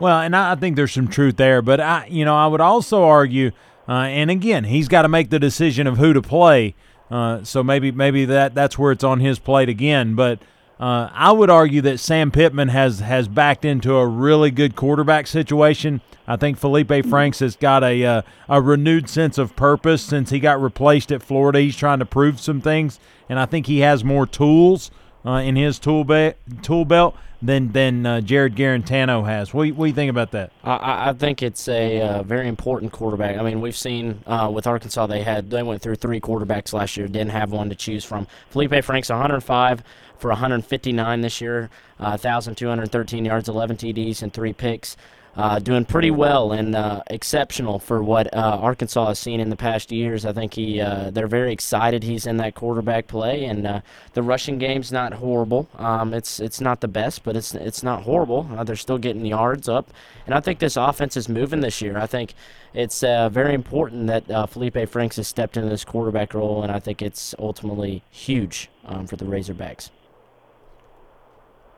[0.00, 3.04] Well, and I think there's some truth there, but I, you know, I would also
[3.04, 3.52] argue,
[3.88, 6.74] uh, and again, he's got to make the decision of who to play.
[7.10, 10.14] Uh, so maybe maybe that that's where it's on his plate again.
[10.14, 10.38] But
[10.80, 15.26] uh, I would argue that Sam Pittman has has backed into a really good quarterback
[15.26, 16.00] situation.
[16.26, 20.40] I think Felipe Franks has got a uh, a renewed sense of purpose since he
[20.40, 21.60] got replaced at Florida.
[21.60, 24.90] He's trying to prove some things, and I think he has more tools
[25.24, 29.52] uh, in his tool, be- tool belt than than uh, Jarrett Guarantano has.
[29.52, 30.52] What, what, do you think about that?
[30.62, 33.36] I, I think it's a uh, very important quarterback.
[33.36, 36.96] I mean, we've seen uh, with Arkansas they had they went through three quarterbacks last
[36.96, 38.26] year, didn't have one to choose from.
[38.50, 39.82] Felipe Franks 105
[40.22, 44.96] for 159 this year, 1,213 uh, yards, 11 TDs, and three picks
[45.34, 49.56] uh, doing pretty well and uh, exceptional for what uh, Arkansas has seen in the
[49.56, 50.26] past years.
[50.26, 53.80] I think he uh, they're very excited he's in that quarterback play, and uh,
[54.12, 55.68] the rushing game's not horrible.
[55.76, 58.42] Um, it's it's not the best, but it's it's not horrible.
[58.64, 59.90] They're still getting yards up,
[60.26, 61.98] and I think this offense is moving this year.
[61.98, 62.34] I think
[62.74, 67.00] it's very important that Felipe Franks has stepped into this quarterback role, and I think
[67.00, 69.90] it's ultimately huge um, for the Razorbacks.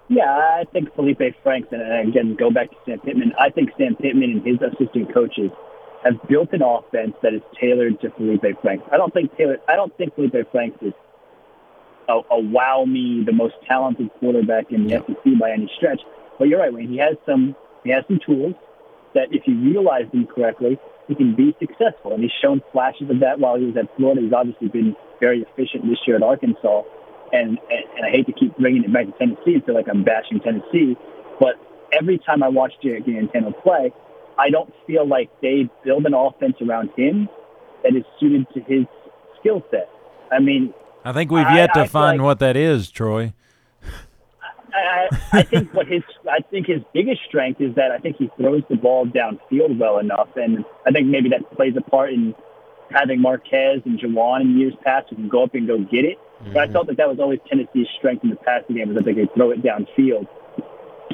[0.09, 3.33] Yeah, I think Felipe Franks, and again, go back to Sam Pittman.
[3.38, 5.51] I think Sam Pittman and his assistant coaches
[6.05, 8.85] have built an offense that is tailored to Felipe Franks.
[8.93, 9.57] I don't think Taylor.
[9.67, 10.93] I don't think Felipe Franks is
[12.09, 15.01] a, a wow me, the most talented quarterback in the yeah.
[15.07, 16.01] SEC by any stretch.
[16.38, 16.90] But you're right, Wayne.
[16.90, 17.57] He has some.
[17.83, 18.55] He has some tools
[19.14, 22.12] that, if you utilize them correctly, he can be successful.
[22.12, 24.21] And he's shown flashes of that while he was at Florida.
[24.21, 26.83] He's obviously been very efficient this year at Arkansas
[27.35, 27.59] and,
[27.97, 30.40] and I hate to keep bringing it back to Tennessee and feel like I'm bashing
[30.40, 30.97] Tennessee,
[31.40, 31.55] but
[31.92, 33.92] every time I watch Jarrett Guarantano play,
[34.38, 37.29] I don't feel like they build an offense around him
[37.83, 38.87] that is suited to his
[39.40, 39.88] skill set.
[40.33, 40.73] I mean,
[41.05, 43.33] I think we've yet I, to I find like, what that is, Troy.
[44.73, 48.16] I, I, I think what his I think his biggest strength is that I think
[48.16, 52.12] he throws the ball downfield well enough, and I think maybe that plays a part
[52.12, 52.35] in
[52.90, 56.18] having Marquez and Juwan in years past who can go up and go get it.
[56.52, 59.04] But I felt that that was always Tennessee's strength in the passing game was that
[59.04, 60.26] they could throw it downfield.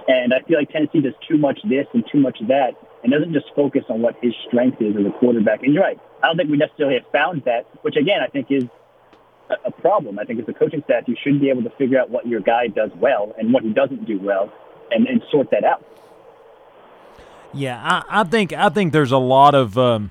[0.08, 3.32] And I feel like Tennessee does too much this and too much that, and doesn't
[3.32, 5.62] just focus on what his strength is as a quarterback.
[5.62, 8.50] And you're right, I don't think we necessarily have found that, which again I think
[8.50, 8.64] is
[9.50, 10.18] a- a problem.
[10.18, 12.40] I think as a coaching staff, you should be able to figure out what your
[12.40, 14.52] guy does well and what he doesn't do well,
[14.90, 15.84] and, and sort that out.
[17.52, 20.10] Yeah, I, I think I think there's a lot of um,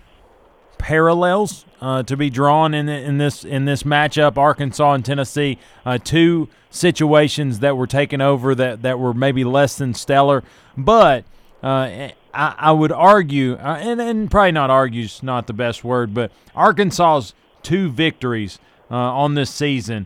[0.80, 4.38] parallels uh, to be drawn in in this in this matchup.
[4.38, 9.78] Arkansas and Tennessee, uh, two situations that were taken over that that were maybe less
[9.78, 10.44] than stellar,
[10.76, 11.24] but.
[11.62, 16.14] Uh, I, I would argue, uh, and, and probably not argues not the best word,
[16.14, 20.06] but Arkansas's two victories uh, on this season,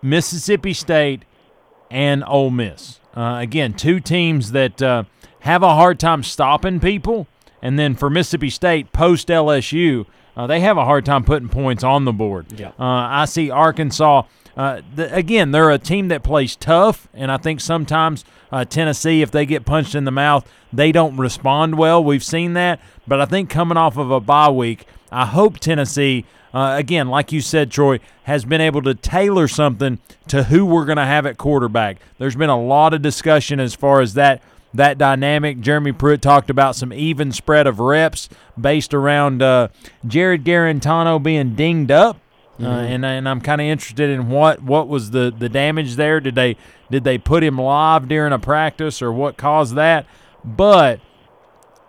[0.00, 1.24] Mississippi State
[1.90, 3.00] and Ole Miss.
[3.14, 4.80] Uh, again, two teams that
[5.40, 7.26] have a hard time stopping people,
[7.64, 10.04] and then for Mississippi State post LSU,
[10.36, 12.46] uh, they have a hard time putting points on the board.
[12.52, 12.68] Yeah.
[12.78, 14.24] Uh, I see Arkansas.
[14.54, 19.22] Uh, the, again, they're a team that plays tough, and I think sometimes uh, Tennessee,
[19.22, 22.04] if they get punched in the mouth, they don't respond well.
[22.04, 26.26] We've seen that, but I think coming off of a bye week, I hope Tennessee,
[26.52, 29.98] uh, again, like you said, Troy, has been able to tailor something
[30.28, 31.96] to who we're going to have at quarterback.
[32.18, 34.42] There's been a lot of discussion as far as that
[34.74, 35.60] that dynamic.
[35.60, 38.28] Jeremy Pruitt talked about some even spread of reps
[38.60, 39.68] based around uh,
[40.06, 42.18] Jarrett Guarantano being dinged up.
[42.60, 46.20] Uh, and and I'm kind of interested in what what was the, the damage there?
[46.20, 46.56] Did they
[46.88, 50.06] did they put him live during a practice or what caused that?
[50.44, 51.00] But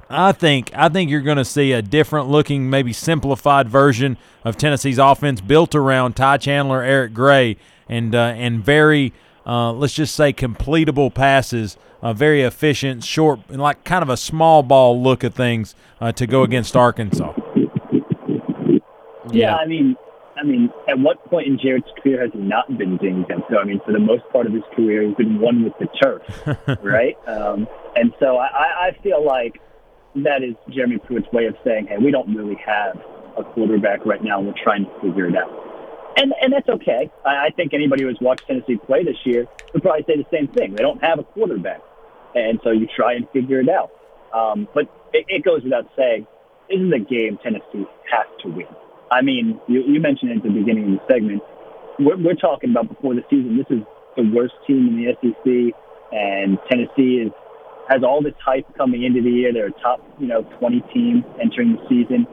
[0.09, 4.57] I think I think you're going to see a different looking, maybe simplified version of
[4.57, 9.13] Tennessee's offense built around Ty Chandler, Eric Gray, and uh, and very
[9.45, 14.17] uh, let's just say completable passes, uh, very efficient, short, and like kind of a
[14.17, 17.33] small ball look at things uh, to go against Arkansas.
[19.31, 19.95] Yeah, I mean,
[20.37, 23.47] I mean, at what point in Jared's career has he not been dinged up?
[23.49, 25.87] So, I mean, for the most part of his career, he's been one with the
[26.01, 27.15] turf, right?
[27.27, 29.61] Um, and so I, I I feel like
[30.15, 33.01] that is Jeremy Pruitt's way of saying, hey, we don't really have
[33.37, 35.64] a quarterback right now, and we're trying to figure it out.
[36.17, 37.09] And and that's okay.
[37.25, 40.47] I, I think anybody who's watched Tennessee play this year would probably say the same
[40.47, 40.73] thing.
[40.73, 41.81] They don't have a quarterback,
[42.33, 43.91] and so you try and figure it out.
[44.33, 46.27] Um, but it, it goes without saying,
[46.69, 48.67] this is a game Tennessee has to win.
[49.11, 51.41] I mean, you, you mentioned at the beginning of the segment.
[51.99, 53.57] We're, we're talking about before the season.
[53.57, 53.83] This is
[54.17, 55.75] the worst team in the SEC,
[56.11, 57.31] and Tennessee is
[57.87, 59.53] has all this hype coming into the year.
[59.53, 62.25] They're a top, you know, 20 team entering the season,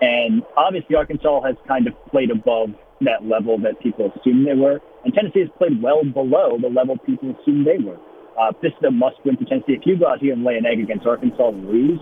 [0.00, 2.70] and obviously Arkansas has kind of played above
[3.00, 6.96] that level that people assumed they were, and Tennessee has played well below the level
[6.98, 7.98] people assumed they were.
[8.38, 9.74] Uh, this is a must-win for Tennessee.
[9.74, 12.00] If you go out here and lay an egg against Arkansas and lose,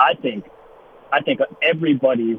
[0.00, 0.44] I think,
[1.12, 2.38] I think everybody's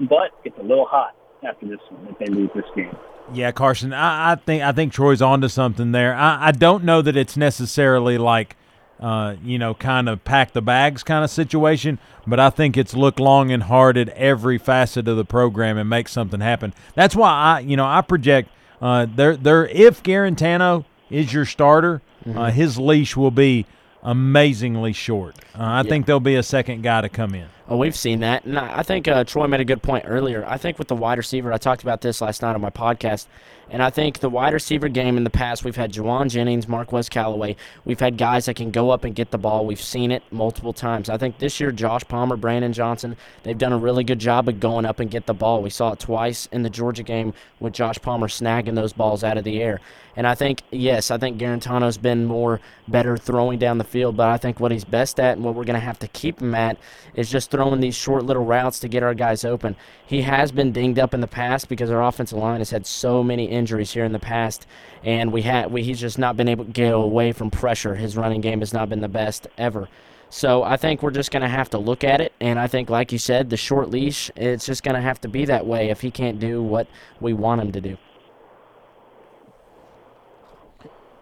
[0.00, 1.14] butt gets a little hot
[1.46, 2.94] after this one if they lose this game.
[3.32, 6.14] Yeah, Carson, I, I think I think Troy's onto something there.
[6.14, 8.56] I, I don't know that it's necessarily like
[9.00, 12.94] uh, you know, kind of pack the bags kind of situation, but I think it's
[12.94, 16.72] look long and hard at every facet of the program and make something happen.
[16.94, 22.02] That's why I, you know, I project uh, there there if Guarantano is your starter,
[22.34, 23.66] uh, his leash will be
[24.02, 25.36] amazingly short.
[25.54, 27.48] Uh, I think there'll be a second guy to come in.
[27.66, 28.44] Oh, we've seen that.
[28.44, 30.44] And I think uh, Troy made a good point earlier.
[30.46, 33.26] I think with the wide receiver, I talked about this last night on my podcast,
[33.70, 37.08] and I think the wide receiver game in the past, we've had Jauan Jennings, Marquez
[37.08, 37.56] Callaway.
[37.86, 39.64] We've had guys that can go up and get the ball.
[39.64, 41.08] We've seen it multiple times.
[41.08, 44.60] I think this year, Josh Palmer, Brandon Johnson, they've done a really good job of
[44.60, 45.62] going up and get the ball.
[45.62, 49.38] We saw it twice in the Georgia game with Josh Palmer snagging those balls out
[49.38, 49.80] of the air.
[50.16, 54.28] And I think, yes, I think Guarantano's been more better throwing down the field, but
[54.28, 56.54] I think what he's best at and what we're going to have to keep him
[56.54, 56.76] at
[57.14, 59.76] is just throwing these short little routes to get our guys open.
[60.04, 63.22] He has been dinged up in the past because our offensive line has had so
[63.22, 64.66] many injuries here in the past,
[65.04, 67.94] and we had we, he's just not been able to get away from pressure.
[67.94, 69.88] His running game has not been the best ever.
[70.30, 72.90] So I think we're just going to have to look at it, and I think,
[72.90, 75.90] like you said, the short leash, it's just going to have to be that way
[75.90, 76.88] if he can't do what
[77.20, 77.96] we want him to do.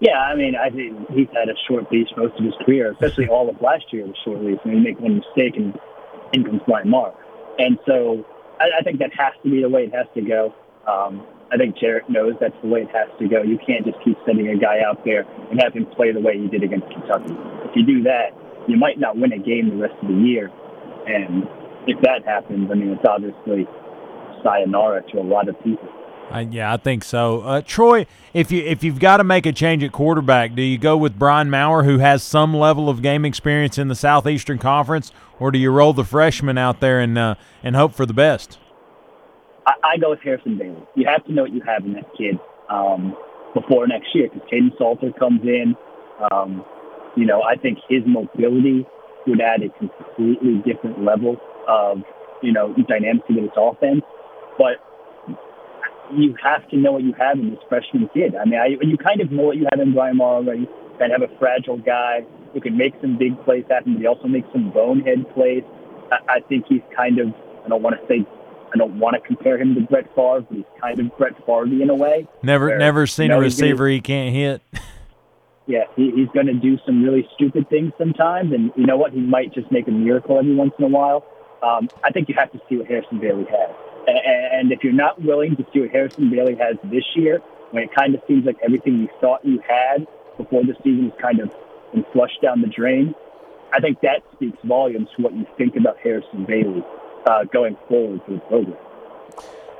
[0.01, 3.29] Yeah, I mean, I think he's had a short leash most of his career, especially
[3.29, 4.59] all of last year was short leash.
[4.65, 5.79] I mean, you make one mistake and
[6.33, 7.15] in comes Brian Mark.
[7.59, 8.25] And so
[8.61, 10.55] I, I think that has to be the way it has to go.
[10.89, 13.43] Um, I think Jarrett knows that's the way it has to go.
[13.43, 16.41] You can't just keep sending a guy out there and have him play the way
[16.41, 17.37] he did against Kentucky.
[17.69, 18.33] If you do that,
[18.69, 20.49] you might not win a game the rest of the year.
[21.07, 21.45] And
[21.87, 23.69] if that happens, I mean, it's obviously
[24.43, 25.89] sayonara to a lot of people.
[26.33, 27.43] Uh, yeah, I think so.
[27.43, 30.79] Uh, Troy, if you if you've got to make a change at quarterback, do you
[30.79, 35.13] go with Brian Maurer, who has some level of game experience in the Southeastern Conference,
[35.39, 38.59] or do you roll the freshman out there and uh, and hope for the best?
[39.67, 40.83] I, I go with Harrison Bailey.
[40.95, 42.39] You have to know what you have in that kid
[42.71, 43.15] um,
[43.53, 45.77] before next year because Kaidon Salter comes in.
[46.31, 46.65] Um,
[47.15, 48.87] you know, I think his mobility
[49.27, 51.37] would add a completely different level
[51.69, 51.99] of
[52.43, 54.01] you know dynamic to this offense,
[54.57, 54.81] but
[56.17, 58.35] you have to know what you have in this freshman kid.
[58.35, 60.61] I mean, I, you kind of know what you have in Brian Maurer already.
[60.61, 64.01] You kind of have a fragile guy who can make some big plays happen, but
[64.01, 65.63] he also makes some bonehead plays.
[66.11, 67.29] I, I think he's kind of,
[67.65, 68.27] I don't want to say,
[68.75, 71.65] I don't want to compare him to Brett Favre, but he's kind of Brett Favre
[71.65, 72.27] in a way.
[72.43, 74.63] Never, never seen a gonna- receiver he can't hit.
[75.67, 79.13] yeah, he, he's going to do some really stupid things sometimes, and you know what?
[79.13, 81.25] He might just make a miracle every once in a while.
[81.63, 83.71] Um, I think you have to see what Harrison Bailey has,
[84.07, 87.41] and, if you're not willing to see what Harrison Bailey has this year,
[87.71, 91.13] when it kind of seems like everything you thought you had before the season is
[91.21, 91.55] kind of
[91.93, 93.15] been flushed down the drain,
[93.73, 96.85] I think that speaks volumes to what you think about Harrison Bailey
[97.27, 98.77] uh, going forward for the program.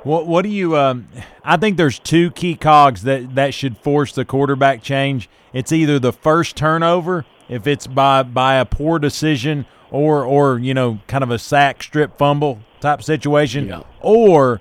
[0.03, 0.75] What what do you?
[0.75, 1.07] Um,
[1.45, 5.29] I think there's two key cogs that that should force the quarterback change.
[5.53, 10.73] It's either the first turnover, if it's by by a poor decision, or or you
[10.73, 13.83] know kind of a sack strip fumble type situation, Yeah.
[14.01, 14.59] or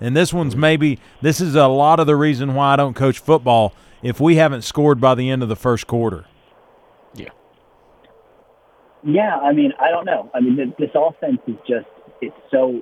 [0.00, 3.18] and this one's maybe this is a lot of the reason why I don't coach
[3.18, 3.74] football.
[4.02, 6.24] If we haven't scored by the end of the first quarter,
[7.14, 7.30] Yeah.
[9.04, 10.30] Yeah, I mean, I don't know.
[10.34, 11.86] I mean, th- this offense is just,
[12.20, 12.80] it's so,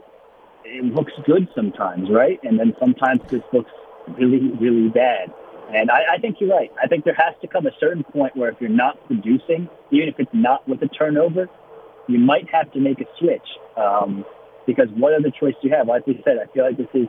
[0.64, 2.38] it looks good sometimes, right?
[2.42, 3.70] And then sometimes this looks
[4.18, 5.32] really, really bad.
[5.74, 6.70] And I, I think you're right.
[6.82, 10.08] I think there has to come a certain point where if you're not producing, even
[10.08, 11.48] if it's not with a turnover,
[12.08, 13.46] you might have to make a switch.
[13.76, 14.24] Um,
[14.66, 15.88] because what other choice do you have?
[15.88, 17.08] Like we said, I feel like this is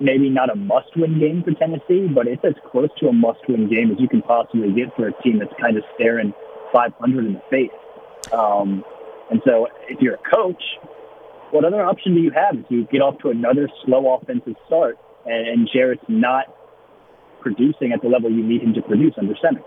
[0.00, 3.90] maybe not a must-win game for Tennessee, but it's as close to a must-win game
[3.90, 6.32] as you can possibly get for a team that's kind of staring
[6.72, 8.32] 500 in the face.
[8.32, 8.84] Um,
[9.30, 10.62] and so, if you're a coach,
[11.50, 14.98] what other option do you have if you get off to another slow offensive start
[15.24, 16.46] and Jarrett's not
[17.48, 19.62] producing at the level you need him to produce under center?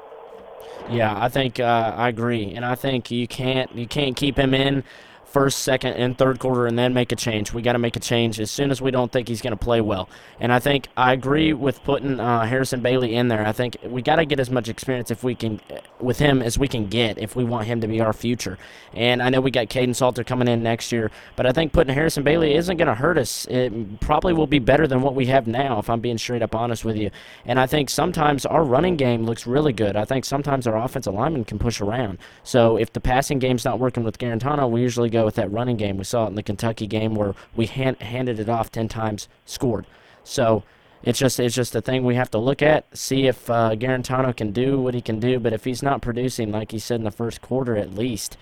[0.89, 4.53] Yeah, I think uh, I agree, and I think you can't you can't keep him
[4.53, 4.84] in
[5.32, 7.53] first, second, and third quarter, and then make a change.
[7.53, 9.57] We got to make a change as soon as we don't think he's going to
[9.57, 10.09] play well.
[10.39, 13.45] And I think I agree with putting uh, Harrison Bailey in there.
[13.45, 15.61] I think we got to get as much experience if we can
[15.99, 18.57] with him as we can get if we want him to be our future.
[18.93, 21.93] And I know we got Kaidon Salter coming in next year, but I think putting
[21.93, 23.45] Harrison Bailey isn't going to hurt us.
[23.45, 26.55] It probably will be better than what we have now, if I'm being straight up
[26.55, 27.11] honest with you.
[27.45, 29.95] And I think sometimes our running game looks really good.
[29.95, 32.17] I think sometimes our offensive lineman can push around.
[32.43, 35.78] So if the passing game's not working with Guarantano, we usually go with that running
[35.78, 35.97] game.
[35.97, 39.28] We saw it in the Kentucky game where we hand, handed it off 10 times,
[39.45, 39.86] scored.
[40.24, 40.63] So
[41.03, 44.36] it's just it's just a thing we have to look at, see if uh, Guarantano
[44.36, 45.39] can do what he can do.
[45.39, 48.38] But if he's not producing, like he said in the first quarter at least,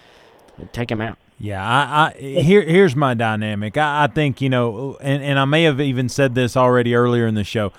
[0.72, 1.18] take him out.
[1.40, 3.78] Yeah, I, I here here's my dynamic.
[3.78, 7.28] I, I think you know, and, and I may have even said this already earlier
[7.28, 7.72] in the show.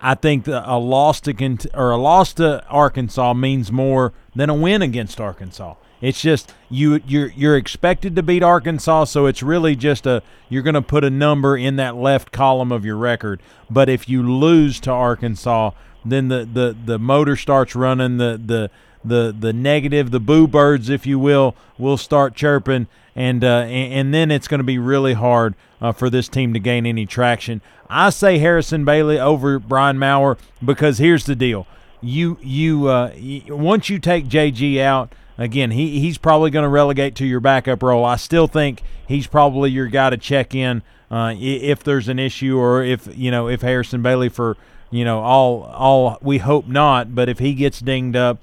[0.00, 4.82] I think a loss to or a loss to Arkansas means more than a win
[4.82, 5.74] against Arkansas.
[6.00, 10.62] It's just you you're you're expected to beat Arkansas, so it's really just a you're
[10.62, 13.40] going to put a number in that left column of your record.
[13.68, 15.72] But if you lose to Arkansas,
[16.04, 18.18] then the the the motor starts running.
[18.18, 18.70] The the
[19.04, 22.86] the the negative, the boo birds, if you will, will start chirping,
[23.16, 26.60] and uh, and, then it's going to be really hard uh, for this team to
[26.60, 27.60] gain any traction.
[27.88, 31.66] I say Harrison Bailey over Brian Maurer because here's the deal:
[32.00, 33.12] you you uh,
[33.48, 35.12] once you take JG out.
[35.38, 38.04] Again, he, he's probably going to relegate to your backup role.
[38.04, 42.58] I still think he's probably your guy to check in uh, if there's an issue
[42.58, 44.56] or if you know if Harrison Bailey for
[44.90, 48.38] you know all all we hope not, but if he gets dinged up,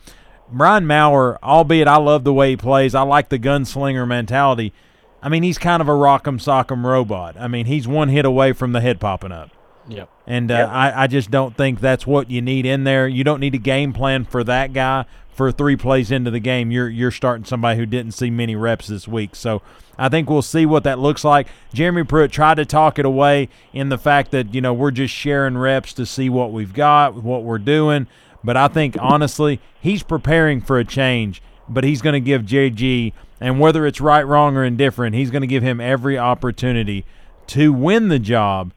[0.50, 4.74] Brian Maurer, albeit I love the way he plays, I like the gunslinger mentality.
[5.22, 7.36] I mean, he's kind of a rock'em sock'em robot.
[7.38, 9.50] I mean, he's one hit away from the head popping up.
[9.88, 10.10] Yep.
[10.28, 10.70] And uh, Yep.
[10.70, 13.08] I, I just don't think that's what you need in there.
[13.08, 15.06] You don't need a game plan for that guy
[15.36, 16.72] for three plays into the game.
[16.72, 19.36] You're you're starting somebody who didn't see many reps this week.
[19.36, 19.62] So
[19.98, 21.48] I think we'll see what that looks like.
[21.74, 25.14] Jeremy Pruitt tried to talk it away in the fact that you know we're just
[25.14, 28.08] sharing reps to see what we've got, what we're doing.
[28.44, 31.42] But I think honestly, he's preparing for a change.
[31.68, 33.12] But he's going to give JG,
[33.42, 37.06] and whether it's right, wrong, or indifferent, he's going to give him every opportunity
[37.48, 38.72] to win the job.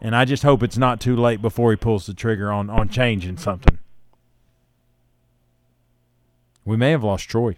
[0.00, 2.88] And I just hope it's not too late before he pulls the trigger on on
[2.88, 3.78] changing something.
[6.64, 7.56] We may have lost Troy.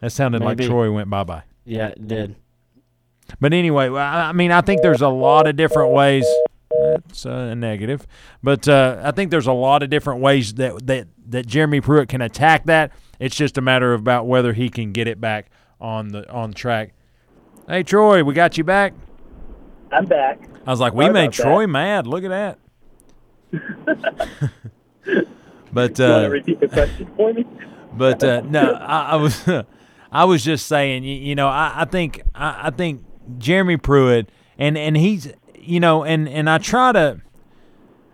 [0.00, 0.62] That sounded Maybe.
[0.62, 1.42] like Troy went bye bye.
[1.64, 2.36] Yeah, it did.
[3.40, 6.24] But anyway, well, I I mean, I think there's a lot of different ways.
[6.70, 8.06] that's uh, a negative.
[8.42, 12.08] But uh, I think there's a lot of different ways that, that that Jeremy Pruitt
[12.08, 12.92] can attack that.
[13.18, 16.52] It's just a matter of about whether he can get it back on the on
[16.52, 16.92] track.
[17.68, 18.94] Hey Troy, we got you back.
[19.90, 20.40] I'm back.
[20.66, 21.42] I was like, we made about that.
[21.42, 22.06] Troy mad.
[22.06, 22.58] Look at that.
[25.72, 27.44] but You uh, repeat the question for me?
[27.96, 29.48] But uh, no, I, I was
[30.12, 33.04] I was just saying, you, you know, I, I think I, I think
[33.38, 34.28] Jeremy Pruitt
[34.58, 37.20] and and he's you know, and and I try to.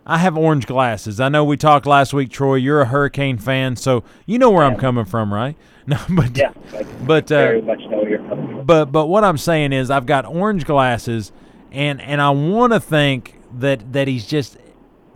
[0.05, 1.21] I have orange glasses.
[1.21, 2.55] I know we talked last week, Troy.
[2.55, 5.55] You're a Hurricane fan, so you know where I'm coming from, right?
[5.85, 6.53] No, but Yeah,
[7.05, 8.65] but uh, very much know where you're coming from.
[8.65, 11.33] but but what I'm saying is I've got orange glasses,
[11.73, 14.57] and and I want to think that that he's just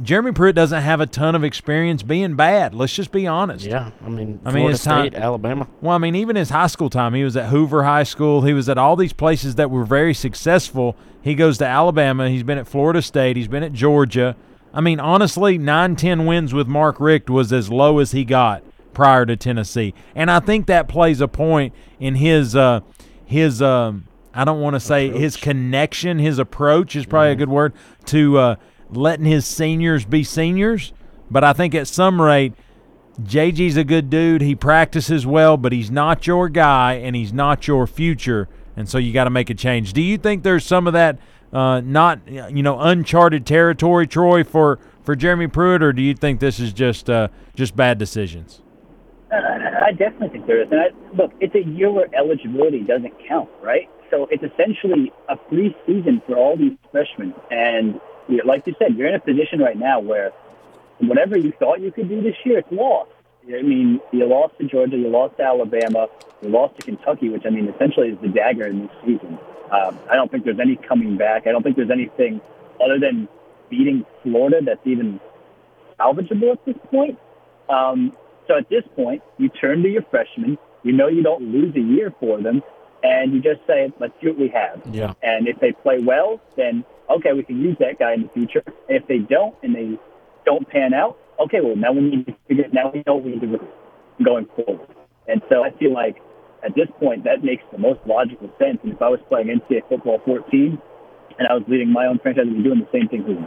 [0.01, 2.75] Jeremy Pruitt doesn't have a ton of experience being bad.
[2.75, 3.65] Let's just be honest.
[3.65, 5.67] Yeah, I mean, I mean, Florida it's time- State, Alabama.
[5.81, 8.41] Well, I mean, even his high school time, he was at Hoover High School.
[8.43, 10.95] He was at all these places that were very successful.
[11.21, 12.29] He goes to Alabama.
[12.29, 13.37] He's been at Florida State.
[13.37, 14.35] He's been at Georgia.
[14.73, 18.63] I mean, honestly, nine ten wins with Mark Richt was as low as he got
[18.93, 19.93] prior to Tennessee.
[20.15, 22.81] And I think that plays a point in his, uh,
[23.25, 27.49] his, um, I don't want to say his connection, his approach is probably a good
[27.49, 27.73] word
[28.05, 28.55] to uh,
[28.91, 30.93] letting his seniors be seniors.
[31.29, 32.53] But I think at some rate,
[33.21, 34.41] JG's a good dude.
[34.41, 38.47] He practices well, but he's not your guy and he's not your future.
[38.75, 39.93] And so you got to make a change.
[39.93, 41.17] Do you think there's some of that
[41.51, 46.39] uh, not you know uncharted territory, Troy, for for Jeremy Pruitt, or do you think
[46.39, 48.61] this is just uh, just bad decisions?
[49.31, 49.37] Uh,
[49.85, 50.69] I definitely think there is.
[50.71, 53.89] And I, look, it's a year where eligibility doesn't count, right?
[54.11, 57.33] So it's essentially a free season for all these freshmen.
[57.51, 57.99] And
[58.45, 60.31] like you said, you're in a position right now where
[60.99, 63.11] whatever you thought you could do this year, it's lost.
[63.47, 66.07] I mean, you lost to Georgia, you lost to Alabama,
[66.41, 69.39] you lost to Kentucky, which I mean essentially is the dagger in this season.
[69.71, 71.47] Um, I don't think there's any coming back.
[71.47, 72.41] I don't think there's anything
[72.83, 73.27] other than
[73.69, 75.19] beating Florida that's even
[75.99, 77.17] salvageable at this point.
[77.69, 78.15] Um,
[78.47, 80.57] so at this point, you turn to your freshmen.
[80.83, 82.61] You know you don't lose a year for them,
[83.03, 85.13] and you just say, "Let's see what we have." Yeah.
[85.21, 88.63] And if they play well, then okay, we can use that guy in the future.
[88.87, 89.97] And if they don't, and they
[90.45, 92.65] don't pan out, okay, well now we need to figure.
[92.71, 93.67] Now we know what we need to do
[94.23, 94.87] going forward.
[95.27, 96.17] And so I feel like
[96.63, 98.79] at this point that makes the most logical sense.
[98.83, 100.81] And if I was playing NCAA football 14
[101.39, 103.23] and I was leading my own franchise, I'd doing the same thing.
[103.27, 103.37] With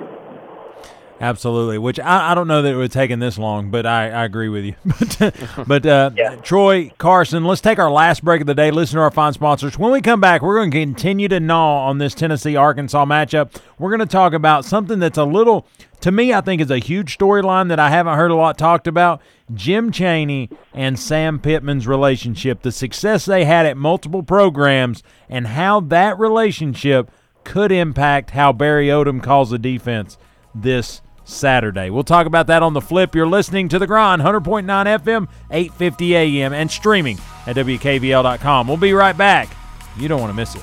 [1.20, 1.76] Absolutely.
[1.76, 4.24] Which I, I don't know that it would have taken this long, but I, I
[4.24, 4.74] agree with you.
[4.84, 6.36] but but uh, Yeah.
[6.36, 8.70] Troy Carson, let's take our last break of the day.
[8.70, 9.78] Listen to our fine sponsors.
[9.78, 13.60] When we come back, we're going to continue to gnaw on this Tennessee Arkansas matchup.
[13.78, 15.66] We're going to talk about something that's a little,
[16.00, 18.86] to me, I think is a huge storyline that I haven't heard a lot talked
[18.86, 19.20] about.
[19.52, 25.80] Jim Chaney and Sam Pittman's relationship, the success they had at multiple programs, and how
[25.80, 27.10] that relationship
[27.44, 30.16] could impact how Barry Odom calls the defense
[30.54, 31.90] this Saturday.
[31.90, 33.14] We'll talk about that on the flip.
[33.14, 38.68] You're listening to The Grind, 100.9 FM, 850 AM, and streaming at WKVL.com.
[38.68, 39.56] We'll be right back.
[39.96, 40.62] You don't want to miss it.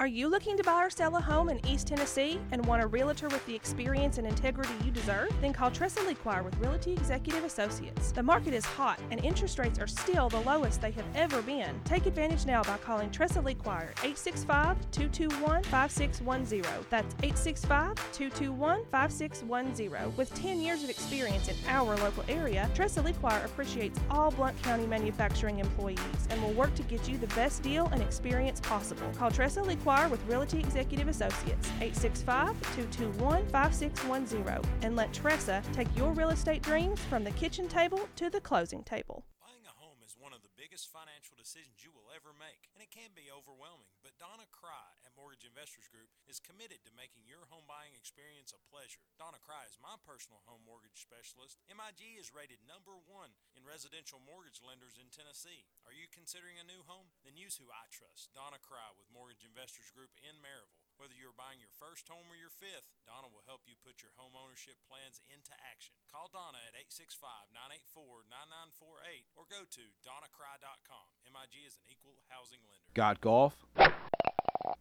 [0.00, 2.86] Are you looking to buy or sell a home in East Tennessee and want a
[2.86, 5.28] realtor with the experience and integrity you deserve?
[5.42, 8.10] Then call Tressa Lequire with Realty Executive Associates.
[8.10, 11.78] The market is hot and interest rates are still the lowest they have ever been.
[11.84, 16.64] Take advantage now by calling Tressa Lequire 865-221-5610.
[16.88, 20.16] That's 865-221-5610.
[20.16, 24.86] With 10 years of experience in our local area, Tressa Lequire appreciates all Blount County
[24.86, 25.98] manufacturing employees
[26.30, 29.06] and will work to get you the best deal and experience possible.
[29.18, 36.62] Call Tressa Lequire with Realty Executive Associates 865-221-5610 and let Tressa take your real estate
[36.62, 39.26] dreams from the kitchen table to the closing table.
[39.42, 42.78] Buying a home is one of the biggest financial decisions you will ever make, and
[42.78, 43.90] it can be overwhelming.
[44.06, 48.52] But Donna Cry at Mortgage Investors Group is committed to making your home buying experience
[48.52, 49.00] a pleasure.
[49.16, 51.56] Donna Cry is my personal home mortgage specialist.
[51.72, 55.64] MIG is rated number one in residential mortgage lenders in Tennessee.
[55.88, 57.08] Are you considering a new home?
[57.24, 60.84] Then use who I trust, Donna Cry with Mortgage Investors Group in Maryville.
[61.00, 64.12] Whether you're buying your first home or your fifth, Donna will help you put your
[64.20, 65.96] home ownership plans into action.
[66.12, 71.08] Call Donna at 865 984 9948 or go to donnacry.com.
[71.24, 72.84] MIG is an equal housing lender.
[72.92, 73.64] Got golf?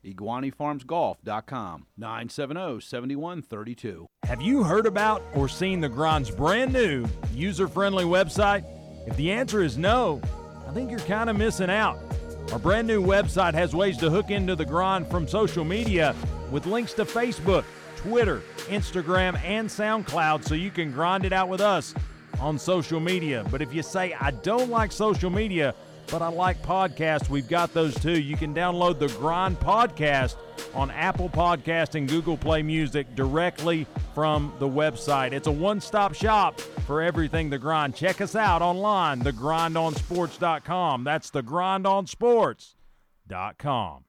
[0.05, 4.05] IguaniFarmsGolf.com 970-7132.
[4.23, 8.63] Have you heard about or seen the Grind's brand new user-friendly website?
[9.07, 10.21] If the answer is no,
[10.67, 11.97] I think you're kind of missing out.
[12.51, 16.15] Our brand new website has ways to hook into the Grind from social media
[16.51, 17.63] with links to Facebook,
[17.97, 21.93] Twitter, Instagram, and SoundCloud so you can grind it out with us
[22.39, 23.45] on social media.
[23.51, 25.75] But if you say, I don't like social media,
[26.12, 28.20] but I like podcasts, we've got those too.
[28.20, 30.36] You can download the Grind Podcast
[30.74, 35.32] on Apple Podcast and Google Play Music directly from the website.
[35.32, 37.95] It's a one-stop shop for everything The Grind.
[37.95, 41.03] Check us out online, thegrindonsports.com.
[41.03, 44.09] That's thegrindonsports.com.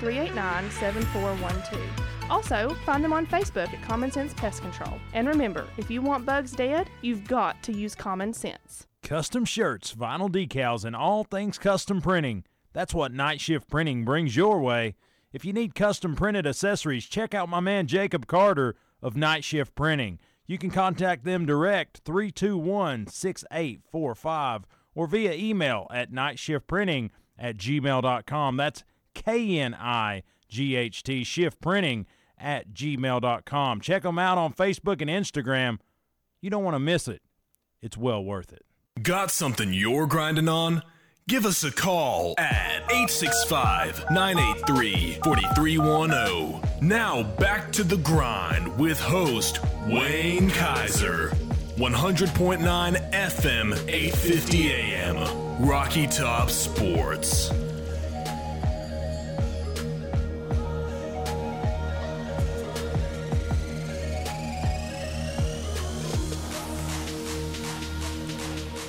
[0.00, 1.82] 389 7412.
[2.30, 4.98] Also, find them on Facebook at Common Sense Pest Control.
[5.14, 8.86] And remember, if you want bugs dead, you've got to use common sense.
[9.02, 12.44] Custom shirts, vinyl decals, and all things custom printing.
[12.72, 14.94] That's what Night Shift Printing brings your way.
[15.32, 19.74] If you need custom printed accessories, check out my man Jacob Carter of Night Shift
[19.74, 20.18] Printing.
[20.46, 28.56] You can contact them direct 321 6845 or via email at nightshiftprinting at gmail.com.
[28.56, 32.06] That's K N I G H T shift printing
[32.38, 33.80] at gmail.com.
[33.80, 35.78] Check them out on Facebook and Instagram.
[36.40, 37.22] You don't want to miss it,
[37.82, 38.64] it's well worth it.
[39.02, 40.82] Got something you're grinding on?
[41.28, 46.88] Give us a call at 865 983 4310.
[46.88, 51.30] Now back to the grind with host Wayne Kiser.
[51.76, 55.66] 100.9 FM, 850 AM.
[55.66, 57.52] Rocky Top Sports.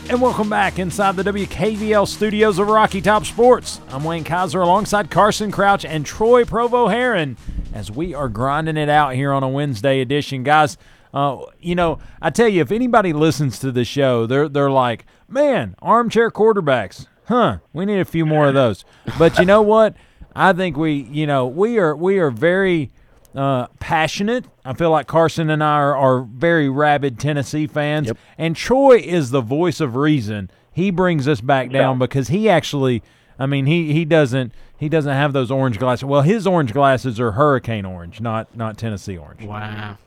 [0.10, 3.80] And welcome back inside the WKVL studios of Rocky Top Sports.
[3.89, 7.38] I'm Wayne Kiser alongside Carson Crouch and Troy Provost-Heron
[7.76, 10.41] as we are grinding it out here on a Wednesday edition.
[10.41, 10.80] Guys,
[11.14, 15.05] uh, you know, I tell you, if anybody listens to the show, they're, they're like,
[15.28, 17.05] man, armchair quarterbacks.
[17.26, 18.86] Huh, we need a few more of those.
[19.20, 19.93] But you know what?
[20.36, 22.89] I think we, you know, we are we are very
[23.36, 24.46] uh, passionate.
[24.66, 28.08] I feel like Carson and I are, are very rabid Tennessee fans.
[28.08, 28.18] Yep.
[28.38, 30.50] And Troy is the voice of reason.
[30.72, 33.04] He brings us back down because he actually,
[33.38, 36.06] I mean, he, he doesn't he doesn't have those orange glasses.
[36.06, 39.44] Well, his orange glasses are hurricane orange, not not Tennessee orange.
[39.44, 39.98] Wow.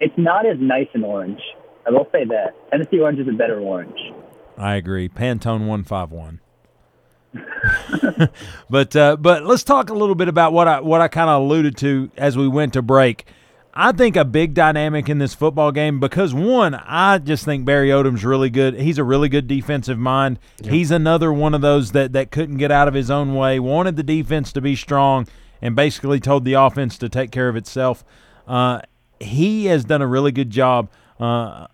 [0.00, 1.40] It's not as nice an orange.
[1.86, 2.54] I will say that.
[2.70, 3.98] Tennessee orange is a better orange.
[4.58, 5.08] I agree.
[5.08, 6.40] Pantone one five one.
[8.70, 11.42] but uh, but let's talk a little bit about what I what I kind of
[11.42, 13.26] alluded to as we went to break.
[13.78, 17.90] I think a big dynamic in this football game because one, I just think Barry
[17.90, 18.74] Odom's really good.
[18.74, 20.38] He's a really good defensive mind.
[20.64, 23.60] He's another one of those that that couldn't get out of his own way.
[23.60, 25.28] Wanted the defense to be strong
[25.60, 28.02] and basically told the offense to take care of itself.
[28.46, 28.80] Uh,
[29.20, 30.88] he has done a really good job.
[31.20, 31.66] Uh,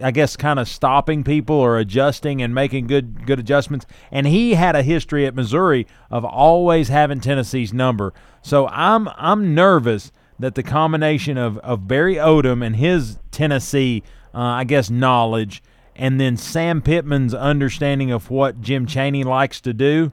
[0.00, 3.86] I guess kind of stopping people or adjusting and making good good adjustments.
[4.10, 8.12] And he had a history at Missouri of always having Tennessee's number.
[8.42, 14.02] So I'm I'm nervous that the combination of, of Barry Odom and his Tennessee,
[14.34, 15.62] uh, I guess, knowledge,
[15.94, 20.12] and then Sam Pittman's understanding of what Jim Chaney likes to do,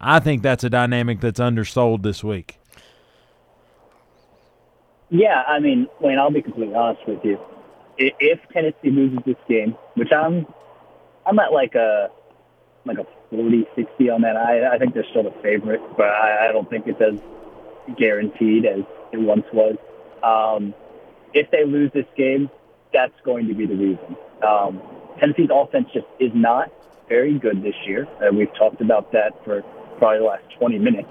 [0.00, 2.58] I think that's a dynamic that's undersold this week.
[5.10, 7.38] Yeah, I mean, Wayne, I'll be completely honest with you.
[8.02, 10.46] If Tennessee loses this game, which I'm,
[11.26, 12.08] I'm at like a,
[12.84, 14.36] like a 40, 60 on that.
[14.36, 17.20] I, I think they're still the favorite, but I, I don't think it's as
[17.96, 18.80] guaranteed as
[19.12, 19.76] it once was.
[20.22, 20.74] Um,
[21.32, 22.50] if they lose this game,
[22.92, 24.16] that's going to be the reason.
[24.46, 24.82] Um,
[25.18, 26.72] Tennessee's offense just is not
[27.08, 28.08] very good this year.
[28.20, 29.62] Uh, we've talked about that for
[29.98, 31.08] probably the last 20 minutes.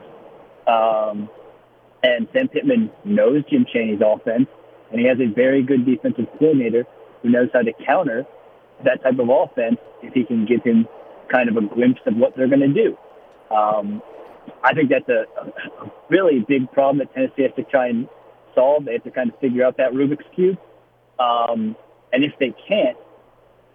[0.68, 1.30] Um,
[2.04, 4.48] and Sam Pittman knows Jim Chaney's offense,
[4.92, 6.86] and he has a very good defensive coordinator
[7.22, 8.26] who knows how to counter
[8.86, 10.88] that type of offense if he can give him
[11.32, 12.98] kind of a glimpse of what they're going to do.
[13.54, 14.02] Um,
[14.64, 18.08] I think that's a, a really big problem that Tennessee has to try and
[18.56, 18.86] solve.
[18.86, 20.58] They have to kind of figure out that Rubik's cube.
[21.20, 21.76] Um,
[22.12, 22.98] and if they can't,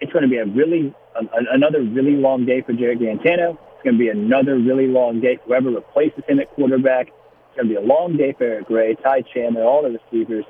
[0.00, 1.20] it's going to be a really a,
[1.52, 3.58] another really long day for Jarrett Guarantano.
[3.74, 7.08] It's going to be another really long day for whoever replaces him at quarterback.
[7.08, 10.44] It's going to be a long day for Eric Gray, Ty Chandler, all the receivers.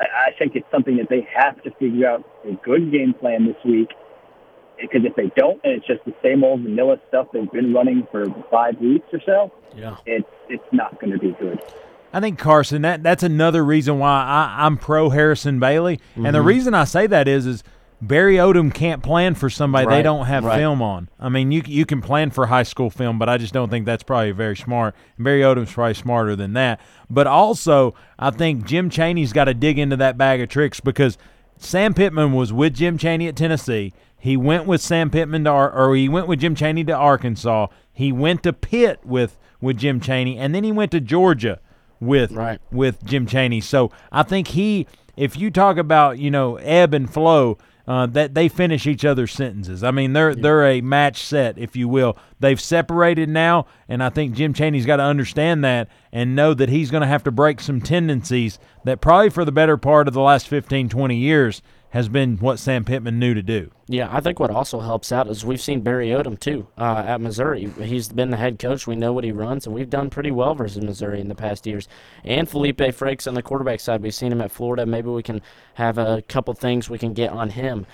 [0.00, 3.56] I, think it's something that they have to figure out a good game plan this
[3.64, 3.90] week.
[4.80, 8.06] Because if they don't, and it's just the same old vanilla stuff they've been running
[8.10, 9.96] for five weeks or so, Yeah.
[10.06, 11.60] it's it's not going to be good.
[12.14, 16.32] I think Carson that that's another reason why I, I'm pro Harrison Bailey, and Mm-hmm.
[16.32, 17.62] the reason I say that is is
[18.02, 20.56] Barry Odom can't plan for somebody they don't have right.
[20.56, 21.08] film on.
[21.18, 23.84] I mean, you you can plan for high school film, but I just don't think
[23.86, 24.94] that's probably very smart.
[25.18, 26.80] Barry Odom's probably smarter than that.
[27.10, 31.18] But also, I think Jim Chaney's got to dig into that bag of tricks because
[31.58, 33.92] Sam Pittman was with Jim Chaney at Tennessee.
[34.18, 37.66] He went with Sam Pittman to, Ar- or he went with Jim Chaney to Arkansas.
[37.92, 41.60] He went to Pitt with with Jim Chaney, and then he went to Georgia
[42.00, 42.60] with Right.
[42.72, 43.60] with Jim Chaney.
[43.60, 44.86] So I think he,
[45.18, 47.58] if you talk about you know ebb and flow,
[47.90, 49.82] uh, that they finish each other's sentences.
[49.82, 52.16] I mean they're they're a match set, if you will.
[52.38, 56.68] They've separated now, and I think Jim Chaney's got to understand that and know that
[56.68, 60.14] he's going to have to break some tendencies that probably for the better part of
[60.14, 63.70] the last 15, 20 years has been what Sam Pittman knew to do.
[63.88, 67.20] Yeah, I think what also helps out is we've seen Barry Odom too uh, at
[67.20, 67.68] Missouri.
[67.82, 68.86] He's been the head coach.
[68.86, 71.66] We know what he runs, and we've done pretty well versus Missouri in the past
[71.66, 71.88] years.
[72.24, 74.86] And Feleipe Franks on the quarterback side, we've seen him at Florida.
[74.86, 75.42] Maybe we can
[75.74, 77.86] have a couple things we can get on him.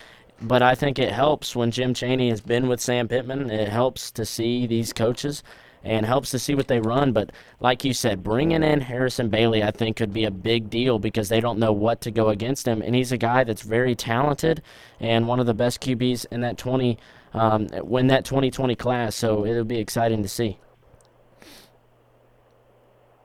[0.43, 3.51] But I think it helps when Jim Chaney has been with Sam Pittman.
[3.51, 5.43] It helps to see these coaches
[5.87, 7.13] and helps to see what they run.
[7.13, 7.31] But
[7.61, 11.29] like you said, bringing in Harrison Bailey, I think, could be a big deal because
[11.29, 14.63] they don't know what to go against him, and he's a guy that's very talented
[14.99, 16.99] and one of the best QBs in that 20
[17.35, 19.15] um, when that 2020 class.
[19.15, 20.59] So it'll be exciting to see.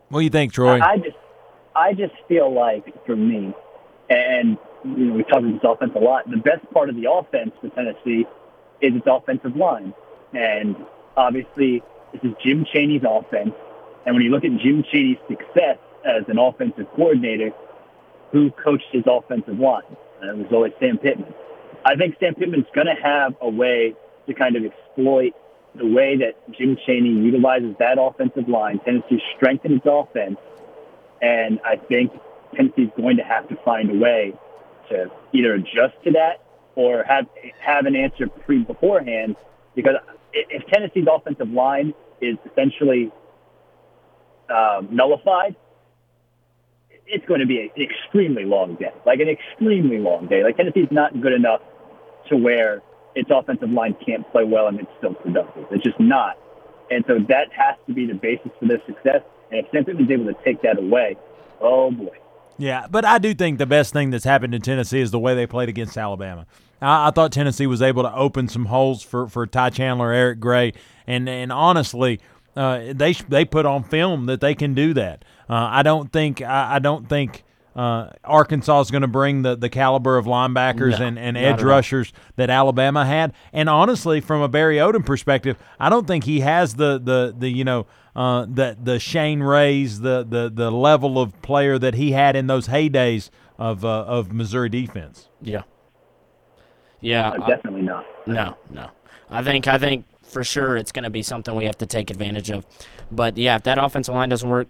[0.09, 0.80] What do you think, Troy?
[0.80, 1.18] I just,
[1.76, 3.53] I just feel like for me,
[4.09, 6.30] and you know, we talk about this offense a lot.
[6.30, 8.26] The best part of the offense for Tennessee
[8.82, 9.93] is its offensive line,
[10.34, 10.76] and
[11.18, 11.82] obviously
[12.14, 13.53] this is Jim Chaney's offense.
[14.05, 17.51] And when you look at Jim Chaney's success as an offensive coordinator,
[18.32, 19.84] who coached his offensive line?
[20.22, 21.34] And it was always Sam Pittman.
[21.86, 23.95] I think Sam Pittman's going to have a way
[24.28, 25.34] to kind of exploit
[25.76, 28.80] the way that Jim Chaney utilizes that offensive line.
[28.80, 30.38] Tennessee strengthen its offense,
[31.22, 32.12] and I think
[32.55, 34.34] Tennessee's going to have to find a way
[34.89, 36.43] to either adjust to that
[36.76, 37.26] or have
[37.59, 39.36] have an answer pre beforehand.
[39.76, 39.95] Because
[40.34, 43.11] if Tennessee's offensive line is essentially
[44.49, 45.55] um, nullified,
[47.07, 50.43] it's going to be an extremely long day, like an extremely long day.
[50.43, 51.61] Like Tennessee's not good enough
[52.29, 52.82] to where
[53.15, 55.65] its offensive line can't play well and it's still productive.
[55.71, 56.38] It's just not.
[56.89, 59.21] And so that has to be the basis for their success.
[59.51, 61.17] And if Sam Pittman's able to take that away,
[61.59, 62.15] oh boy.
[62.57, 65.34] Yeah, but I do think the best thing that's happened in Tennessee is the way
[65.34, 66.45] they played against Alabama.
[66.82, 70.39] I, I thought Tennessee was able to open some holes for, for Ty Chandler, Eric
[70.39, 70.73] Gray,
[71.07, 72.19] and and honestly,
[72.55, 75.23] uh, they they put on film that they can do that.
[75.49, 77.43] Uh, I don't think I, I don't think
[77.75, 81.61] uh, Arkansas is going to bring the, the caliber of linebackers No, and, and edge
[81.61, 83.34] rushers that Alabama had.
[83.53, 87.49] And honestly, from a Barry Odom perspective, I don't think he has the the the
[87.49, 92.11] you know uh, the the Shane Rays the the the level of player that he
[92.11, 95.29] had in those heydays of uh, of Missouri defense.
[95.41, 95.63] Yeah.
[97.02, 97.30] Yeah.
[97.30, 98.06] Uh, definitely not.
[98.28, 98.89] No, no.
[99.30, 102.10] I think I think for sure it's going to be something we have to take
[102.10, 102.66] advantage of.
[103.12, 104.68] But yeah, if that offensive line doesn't work,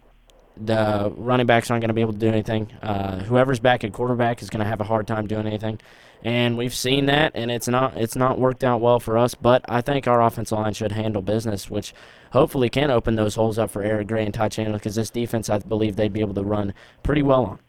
[0.58, 2.72] the running backs aren't going to be able to do anything.
[2.82, 5.80] Uh, whoever's back at quarterback is going to have a hard time doing anything,
[6.24, 9.34] and we've seen that, and it's not it's not worked out well for us.
[9.34, 11.94] But I think our offensive line should handle business, which
[12.32, 15.50] hopefully can open those holes up for Eric Gray and Ty Chandler because this defense
[15.50, 16.74] I believe they'd be able to run
[17.04, 17.60] pretty well on.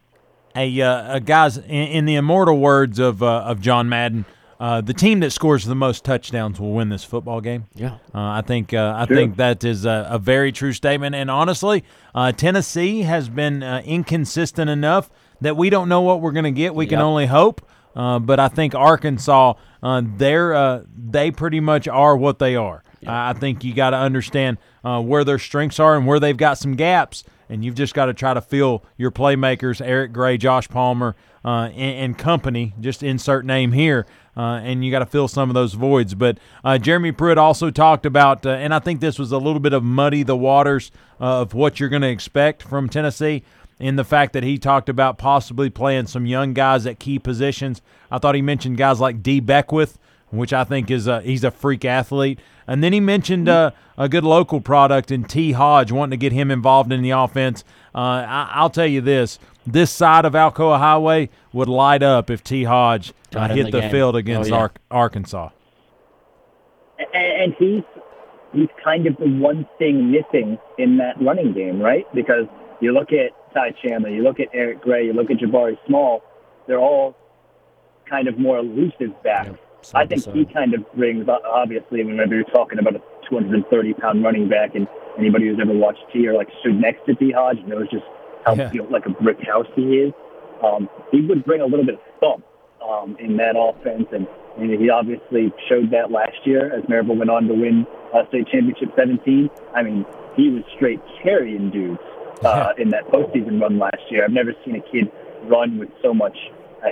[0.54, 4.26] Hey, uh, uh, guys, in, in the immortal words of uh, of John Madden,
[4.62, 7.66] uh, the team that scores the most touchdowns will win this football game.
[7.74, 7.94] Yeah.
[8.14, 9.16] Uh, I think uh, I True.
[9.16, 11.16] think that is a, a very true statement.
[11.16, 11.82] And honestly,
[12.14, 15.10] uh, Tennessee has been uh, inconsistent enough
[15.40, 16.76] that we don't know what we're going to get.
[16.76, 17.68] We can only hope.
[17.96, 22.84] Uh, but I think Arkansas, uh, they're uh, they pretty much are what they are.
[23.04, 26.36] I I think you got to understand uh, where their strengths are and where they've
[26.36, 30.38] got some gaps, and you've just got to try to fill your playmakers, Eric Gray,
[30.38, 32.74] Josh Palmer, uh, and, and company.
[32.80, 34.06] Just insert name here.
[34.34, 36.14] Uh, and you got to fill some of those voids.
[36.14, 39.60] But uh, Jeremy Pruitt also talked about, uh, and I think this was a little
[39.60, 43.42] bit of muddy the waters uh, of what you're going to expect from Tennessee
[43.78, 47.82] in the fact that he talked about possibly playing some young guys at key positions.
[48.10, 49.98] I thought he mentioned guys like Dee Beckwith,
[50.30, 52.38] which I think is a, he's a freak athlete.
[52.66, 55.52] And then he mentioned uh, a good local product in T.
[55.52, 57.64] Hodge, wanting to get him involved in the offense.
[57.94, 62.42] Uh, I, I'll tell you this: this side of Alcoa Highway would light up if
[62.42, 62.64] T.
[62.64, 64.60] Hodge uh, hit the the, field against Oh, yeah.
[64.62, 65.50] Ar- Arkansas.
[66.98, 67.82] and, and he's
[68.52, 72.06] he's kind of the one thing missing in that running game, right?
[72.14, 72.46] Because
[72.80, 76.22] you look at Ty Chandler, you look at Eric Gray, you look at Jabari Small,
[76.66, 77.16] they're all
[78.08, 79.48] kind of more elusive backs.
[79.50, 80.34] Yep, side I think side.
[80.34, 83.00] he kind of brings, obviously, whenever you're talking about a
[83.30, 84.86] 230 pound running back, and
[85.18, 88.04] anybody who's ever watched T or like stood next to T Hodge knows just
[88.44, 88.68] how Yeah.
[88.68, 90.12] built like a brick house he is.
[90.62, 92.44] Um, he would bring a little bit of thump
[92.86, 94.26] um, in that offense, and,
[94.58, 98.46] and he obviously showed that last year as Maryville went on to win uh, state
[98.48, 99.50] championship 17.
[99.74, 100.04] I mean,
[100.36, 101.98] he was straight carrying dudes
[102.44, 104.24] uh, in that postseason run last year.
[104.24, 105.10] I've never seen a kid
[105.44, 106.36] run with so much
[106.84, 106.88] uh,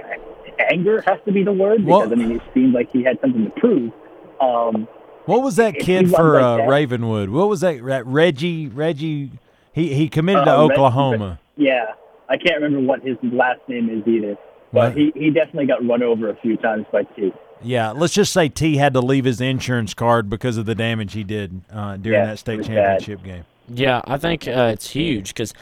[0.70, 1.00] anger.
[1.02, 3.44] Has to be the word because Well- I mean, it seemed like he had something
[3.44, 3.92] to prove.
[4.40, 4.88] Um,
[5.26, 7.30] What was that kid for runs uh, that- Ravenwood?
[7.30, 7.84] What was that?
[7.86, 8.68] that Reggie?
[8.68, 9.32] Reggie?
[9.72, 11.39] He he committed to Uh, Oklahoma.
[11.56, 11.92] Yeah,
[12.28, 14.36] I can't remember what his last name is either,
[14.70, 14.90] What?
[14.90, 17.32] but he, he definitely got run over a few times by T.
[17.62, 21.12] Yeah, let's just say T had to leave his insurance card because of the damage
[21.12, 23.00] he did uh, during Yeah, that state was bad.
[23.00, 23.44] championship game.
[23.68, 25.52] Yeah, I think uh, it's huge because,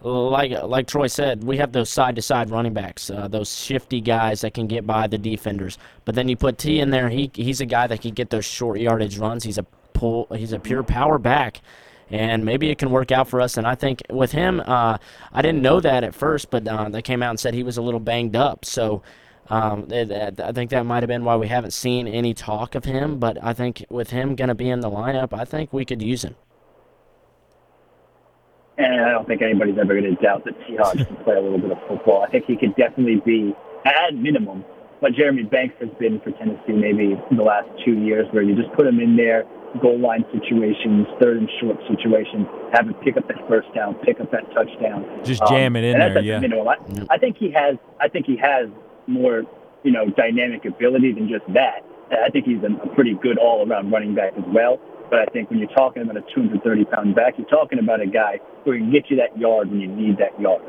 [0.00, 4.00] like like Troy said, we have those side to side running backs, uh, those shifty
[4.00, 5.76] guys that can get by the defenders.
[6.04, 8.44] But then you put T in there, he he's a guy that can get those
[8.44, 9.42] short yardage runs.
[9.44, 11.60] He's a pull, he's a pure power back.
[12.10, 13.56] And maybe it can work out for us.
[13.56, 14.98] And I think with him, uh,
[15.32, 17.76] I didn't know that at first, but uh, they came out and said he was
[17.76, 18.64] a little banged up.
[18.64, 19.02] So
[19.48, 22.74] um, it, it- I think that might have been why we haven't seen any talk
[22.74, 23.18] of him.
[23.18, 26.00] But I think with him going to be in the lineup, I think we could
[26.02, 26.34] use him.
[28.78, 30.54] And I don't think anybody's ever going to doubt that.
[30.78, 32.22] Hodge can play a little bit of football.
[32.22, 33.52] I think he could definitely be,
[33.84, 34.64] at minimum,
[35.00, 38.72] what Jeremy Banks has been for Tennessee maybe the last two years, where you just
[38.74, 39.44] put him in there,
[39.80, 44.20] goal line situations, third and short situations, have him pick up that first down, pick
[44.20, 45.04] up that touchdown.
[45.24, 46.38] Just jam it in and there, at the yeah.
[46.38, 46.68] minimum.
[46.68, 47.76] I, I think he has.
[48.00, 48.68] I think he has
[49.06, 49.42] more,
[49.82, 51.84] you know, dynamic ability than just that.
[52.10, 54.80] I think he's a, a pretty good all-around running back as well.
[55.10, 58.40] But I think when you're talking about a 230-pound back, you're talking about a guy
[58.64, 60.62] who can get you that yard when you need that yard.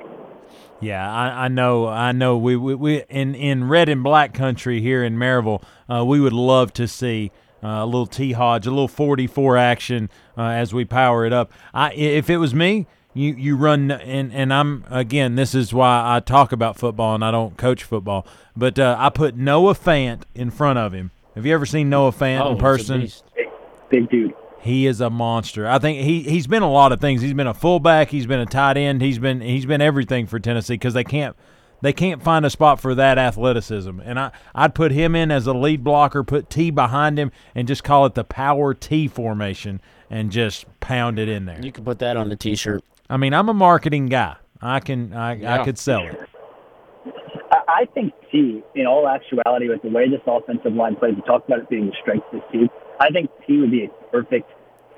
[0.79, 1.87] Yeah, I, I know.
[1.87, 2.37] I know.
[2.37, 6.33] We, we, we in in red and black country here in Maryville, uh, we would
[6.33, 7.31] love to see
[7.63, 11.51] uh, a little T Hodge, a little 44 action uh, as we power it up.
[11.73, 15.35] I, if it was me, you you run and and I'm again.
[15.35, 18.25] This is why I talk about football and I don't coach football.
[18.55, 21.11] But uh, I put Noah Fant in front of him.
[21.35, 23.07] Have you ever seen Noah Fant Oh, in person?
[23.89, 24.33] big dude.
[24.61, 25.67] He is a monster.
[25.67, 27.21] I think he he's been a lot of things.
[27.21, 28.09] He's been a fullback.
[28.09, 29.01] He's been a tight end.
[29.01, 31.35] He's been he's been everything for Tennessee because they can't
[31.81, 33.99] they can't find a spot for that athleticism.
[34.03, 37.67] And I I'd put him in as a lead blocker, put T behind him, and
[37.67, 41.59] just call it the power T formation and just pound it in there.
[41.61, 42.83] You can put that on the T-shirt.
[43.09, 44.35] I mean, I'm a marketing guy.
[44.61, 46.19] I can I, I could sell it.
[47.51, 51.21] I I think T, in all actuality, with the way this offensive line plays, we
[51.21, 52.69] talked about it being the strength of this team.
[52.99, 54.51] I think T would be a perfect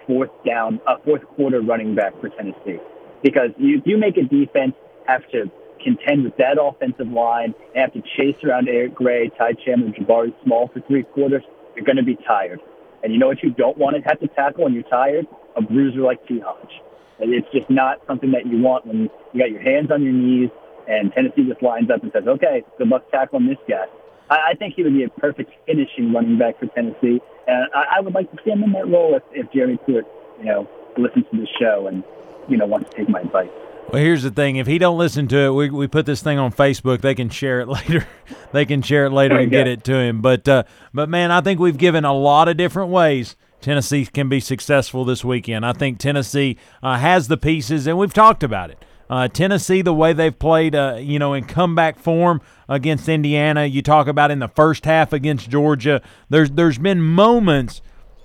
[0.08, 2.80] fourth down, uh, fourth quarter running back for Tennessee,
[3.22, 4.74] because you you make a defense
[5.08, 5.52] have to
[5.84, 10.34] contend with that offensive line, and have to chase around Eric Gray, Ty Chandler, Jabari
[10.44, 11.44] Small for three quarters.
[11.76, 12.60] You're going to be tired,
[13.04, 15.26] and you know what you don't want to have to tackle when you're tired?
[15.56, 16.82] A bruiser like T Hodge.
[17.20, 20.50] It's just not something that you want when you got your hands on your knees
[20.88, 23.86] and Tennessee just lines up and says, okay, good luck tackling this guy.
[24.30, 27.22] I, I think he would be a perfect finishing running back for Tennessee.
[27.48, 30.06] And I, I would like to see him in that role if, if Jeremy Pruitt,
[30.40, 32.04] you know, listens to the show and,
[32.50, 33.50] you know, wants to take my advice.
[33.90, 36.40] Well, here's the thing: if he don't listen to it, we, we put this thing
[36.40, 37.02] on Facebook.
[37.02, 38.08] They can share it later.
[38.52, 40.22] they can share it later and get it to him.
[40.22, 40.64] But uh,
[40.94, 45.06] but man, I think we've given a lot of different ways Tennessee can be successful
[45.06, 45.66] this weekend.
[45.66, 48.84] I think Tennessee uh, has the pieces, and we've talked about it.
[49.10, 53.66] Uh, Tennessee, the way they've played, uh, you know, in comeback form against Indiana.
[53.66, 56.02] You talk about in the first half against Georgia.
[56.30, 57.82] There's there's been moments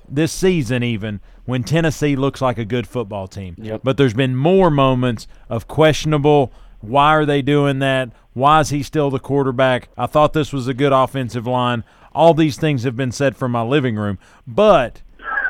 [0.08, 3.56] this season even when Tennessee looks like a good football team.
[3.58, 3.80] Yep.
[3.82, 6.52] But there's been more moments of questionable.
[6.80, 8.10] Why are they doing that?
[8.34, 9.88] Why is he still the quarterback?
[9.96, 11.84] I thought this was a good offensive line.
[12.12, 15.02] All these things have been said from my living room, but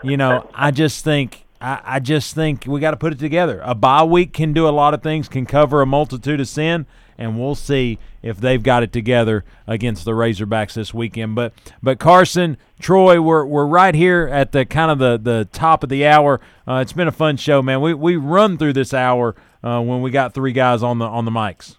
[0.02, 3.60] you know, I just think I, I just think we got to put it together.
[3.64, 6.86] A bye week can do a lot of things, can cover a multitude of sin,
[7.18, 11.34] and we'll see if they've got it together against the Razorbacks this weekend.
[11.34, 11.52] But
[11.82, 15.88] but Carson, Troy, we're we're right here at the kind of the the top of
[15.88, 16.40] the hour.
[16.66, 17.80] Uh, it's been a fun show, man.
[17.80, 21.24] We we run through this hour uh, when we got three guys on the on
[21.24, 21.76] the mics.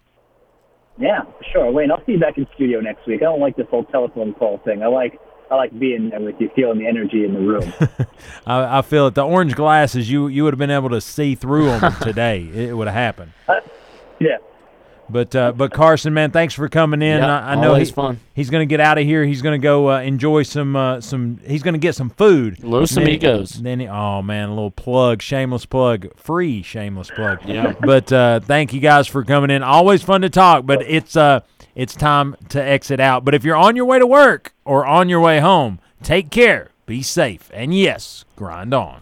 [0.98, 1.22] Yeah,
[1.52, 1.70] sure.
[1.70, 3.20] Wayne, I'll see you back in studio next week.
[3.22, 4.82] I don't like this whole telephone call thing.
[4.82, 5.20] I like
[5.50, 7.72] I like being there with you, feeling the energy in the room.
[8.46, 9.14] I, I feel it.
[9.14, 12.42] The orange glasses, you you would have been able to see through them today.
[12.52, 13.32] It would have happened.
[14.18, 14.38] yeah.
[15.10, 17.18] But uh, but Carson, man, thanks for coming in.
[17.18, 18.20] Yeah, I, I know always he- fun.
[18.34, 19.24] he's going to get out of here.
[19.24, 21.40] He's going to go uh, enjoy some uh, some.
[21.46, 22.62] He's going to get some food.
[22.62, 23.50] Los And then- Amigos.
[23.52, 27.40] Then he, oh man, a little plug, shameless plug, free shameless plug.
[27.46, 27.72] Yeah.
[27.80, 29.62] But uh, thank you guys for coming in.
[29.62, 30.66] Always fun to talk.
[30.66, 31.40] But it's uh
[31.74, 33.24] it's time to exit out.
[33.24, 36.70] But if you're on your way to work or on your way home, take care,
[36.86, 39.00] be safe, and yes, grind on.